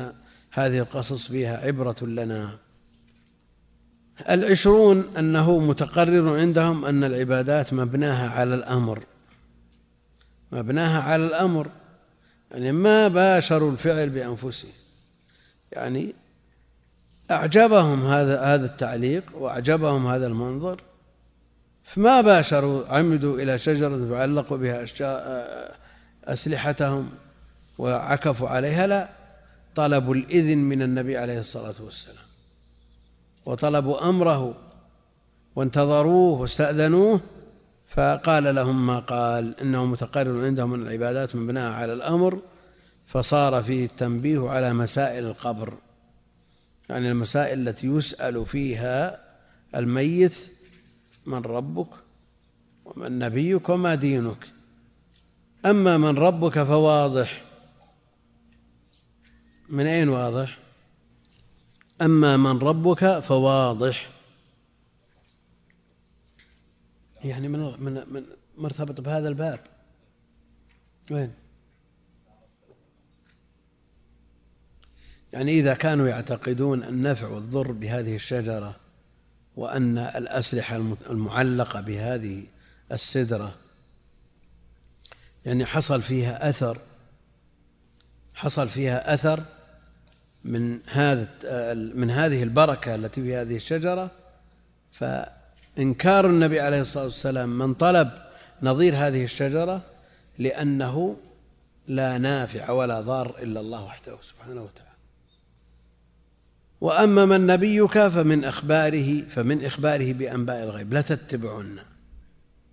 [0.50, 2.58] هذه القصص فيها عبرة لنا.
[4.30, 9.04] العشرون أنه متقرر عندهم أن العبادات مبناها على الأمر.
[10.52, 11.70] مبناها على الأمر.
[12.52, 14.70] يعني ما باشروا الفعل بأنفسهم.
[15.72, 16.14] يعني
[17.30, 20.82] أعجبهم هذا هذا التعليق وأعجبهم هذا المنظر.
[21.84, 24.84] فما باشروا عمدوا إلى شجرة فعلقوا بها
[26.24, 27.10] أسلحتهم
[27.78, 29.08] وعكفوا عليها لا.
[29.74, 32.26] طلبوا الإذن من النبي عليه الصلاة والسلام.
[33.46, 34.54] وطلبوا أمره
[35.56, 37.20] وانتظروه واستأذنوه
[37.94, 42.42] فقال لهم ما قال إنه متقرر عندهم أن العبادات مبناها على الأمر
[43.06, 45.74] فصار فيه التنبيه على مسائل القبر.
[46.88, 49.20] يعني المسائل التي يسأل فيها
[49.76, 50.36] الميت
[51.26, 51.88] من ربك
[52.84, 54.52] ومن نبيك وما دينك.
[55.66, 57.44] أما من ربك فواضح.
[59.68, 60.58] من أين واضح؟
[62.02, 64.11] أما من ربك فواضح.
[67.24, 68.24] يعني من من من
[68.58, 69.60] مرتبط بهذا الباب
[71.10, 71.32] وين؟
[75.32, 78.76] يعني إذا كانوا يعتقدون النفع والضر بهذه الشجرة
[79.56, 80.76] وأن الأسلحة
[81.10, 82.44] المعلقة بهذه
[82.92, 83.54] السدرة
[85.44, 86.78] يعني حصل فيها أثر
[88.34, 89.44] حصل فيها أثر
[90.44, 91.28] من هذا
[91.74, 94.10] من هذه البركة التي في هذه الشجرة
[95.76, 98.10] فإنكار النبي عليه الصلاة والسلام من طلب
[98.62, 99.82] نظير هذه الشجرة
[100.38, 101.16] لأنه
[101.88, 104.92] لا نافع ولا ضار إلا الله وحده سبحانه وتعالى.
[106.80, 110.92] وأما من نبيك فمن أخباره فمن إخباره بأنباء الغيب.
[110.92, 111.78] لا تتبعن.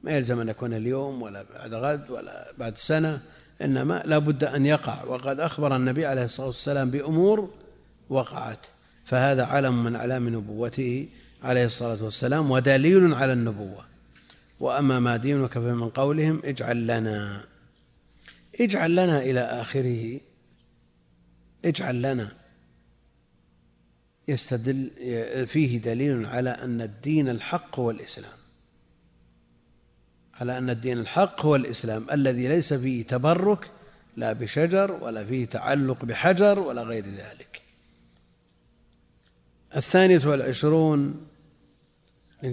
[0.03, 3.21] ما يلزم أن يكون اليوم ولا بعد غد ولا بعد سنة
[3.61, 5.03] إنما لا بد أن يقع.
[5.03, 7.49] وقد أخبر النبي عليه الصلاة والسلام بأمور
[8.09, 8.65] وقعت.
[9.05, 11.07] فهذا علم من أعلام نبوته
[11.43, 13.85] عليه الصلاة والسلام ودليل على النبوة.
[14.59, 17.45] وأما ما دينك فمن قولهم اجعل لنا
[18.61, 20.19] اجعل لنا إلى آخره
[21.65, 22.31] اجعل لنا.
[24.27, 24.91] يستدل
[25.47, 28.39] فيه دليل على أن الدين الحق هو الإسلام
[30.33, 33.71] على أن الدين الحق هو الإسلام الذي ليس فيه تبرك
[34.17, 37.61] لا بشجر ولا فيه تعلق بحجر ولا غير ذلك.
[39.75, 41.27] الثانية والعشرون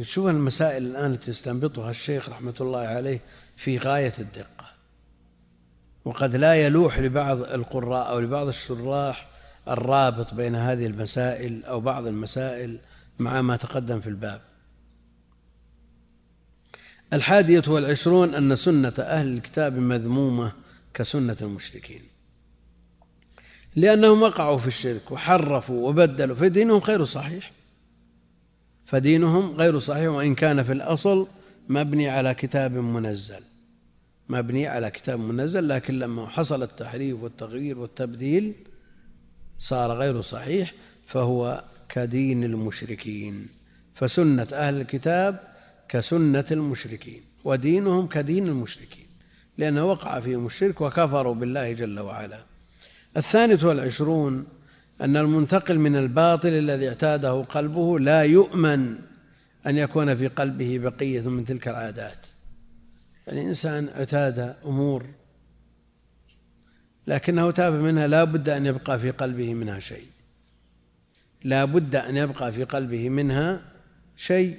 [0.03, 3.21] شوف المسائل الآن التي يستنبطها الشيخ رحمة الله عليه
[3.57, 4.67] في غاية الدقة؟
[6.05, 9.29] وقد لا يلوح لبعض القراء أو لبعض الشراح
[9.69, 12.79] الرابط بين هذه المسائل أو بعض المسائل
[13.19, 14.41] مع ما تقدم في الباب.
[17.13, 20.53] الحادية والعشرون أن سنة أهل الكتاب مذمومة
[20.95, 22.03] كسنة المشركين.
[23.77, 27.56] لأنهم وقعوا في الشرك وحرفوا وبدلوا فدينهم غير صحيح.
[28.87, 31.27] فدينهم غير صحيح وإن كان في الأصل
[31.69, 33.41] مبني على كتاب منزل.
[34.29, 38.55] مبني على كتاب منزل لكن لما حصل التحريف والتغيير والتبديل
[39.59, 40.73] صار غير صحيح
[41.07, 43.47] فهو كدين المشركين.
[43.95, 45.41] فسنة أهل الكتاب
[45.89, 49.07] كسنة المشركين ودينهم كدين المشركين
[49.59, 52.39] لأنه وقع فيهم الشرك وكفروا بالله جل وعلا.
[53.17, 54.47] الثالث والعشرون
[55.01, 58.99] أن المنتقل من الباطل الذي اعتاده قلبه لا يؤمن
[59.67, 62.27] أن يكون في قلبه بقية من تلك العادات.
[63.27, 65.07] يعني إنسان اعتاد أمور
[67.07, 70.07] لكنه تاب منها لا بد أن يبقى في قلبه منها شيء.
[71.45, 73.61] لا بد أن يبقى في قلبه منها
[74.17, 74.59] شيء.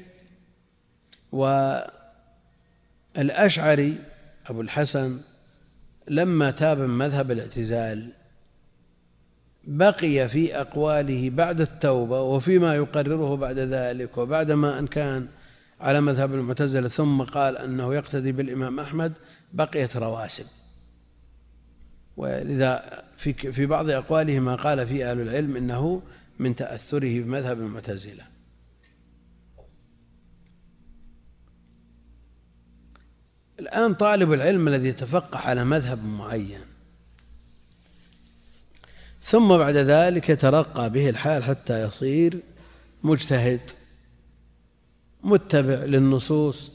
[3.15, 3.97] والأشعري
[4.47, 5.21] أبو الحسن
[6.07, 8.11] لما تاب من مذهب الاعتزال
[9.67, 15.27] بقي في أقواله بعد التوبة وفيما يقرره بعد ذلك وبعدما أن كان
[15.79, 19.13] على مذهب المعتزلة ثم قال أنه يقتدي بالإمام أحمد
[19.53, 20.45] بقيت رواسب.
[22.17, 26.01] ولذا في في بعض أقواله ما قال فيه أهل العلم إنه
[26.39, 28.23] من تأثره بمذهب المعتزلة.
[33.59, 36.76] الآن طالب العلم الذي يتفقه على مذهب معين
[39.27, 42.39] ثم بعد ذلك يترقى به الحال حتى يصير
[43.03, 43.59] مجتهد
[45.23, 46.71] متبع للنصوص.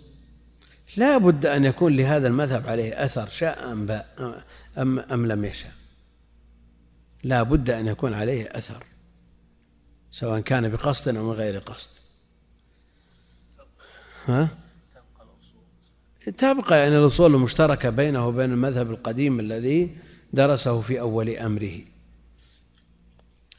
[0.97, 4.03] لا بد أن يكون لهذا المذهب عليه أثر شاء أم,
[4.79, 5.73] أم, أم لم يشاء
[7.25, 8.85] لا بد أن يكون عليه أثر
[10.11, 11.91] سواء كان بقصد أو من غير قصد.
[14.27, 14.49] ها؟
[16.37, 19.97] تبقى يعني الأصول المشتركة بينه وبين المذهب القديم الذي
[20.33, 21.92] درسه في أول أمره.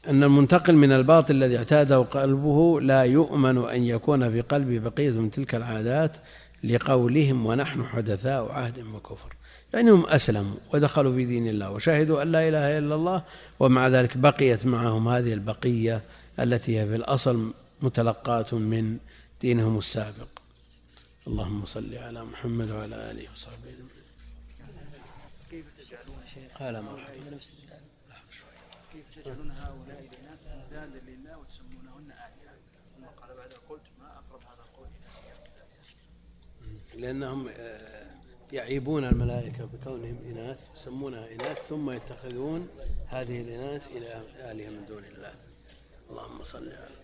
[0.08, 5.30] أن المنتقل من الباطل الذي اعتاده قلبه لا يؤمن أن يكون في قلبه بقية من
[5.30, 6.16] تلك العادات
[6.64, 9.34] لقولهم ونحن حدثاء عهد وكفر.
[9.74, 13.22] يعني هم أسلموا ودخلوا في دين الله وشهدوا أن لا إله إلا الله
[13.60, 16.02] ومع ذلك بقيت معهم هذه البقية
[16.40, 17.52] التي هي في الأصل
[17.82, 18.96] متلقاة من
[19.40, 20.28] دينهم السابق.
[21.26, 24.04] اللهم صل على محمد وعلى آله وصحبه أجمعين.
[25.50, 26.16] كيف تجعلون
[26.60, 27.38] قال مرحبا
[28.94, 32.56] كيف تجعلون هؤلاء الإناث أندادا لله وتسمونهن آلهة
[32.94, 35.40] ثم قال بعد قلت ما أقرب هذا القول إلى سياق
[37.04, 38.06] لأنهم آه،
[38.52, 42.68] يعيبون الملائكة بكونهم إناث يسمونها إناث ثم يتخذون
[43.06, 45.34] هذه الإناث إلى آلهة من دون الله.
[46.10, 47.03] اللهم صل على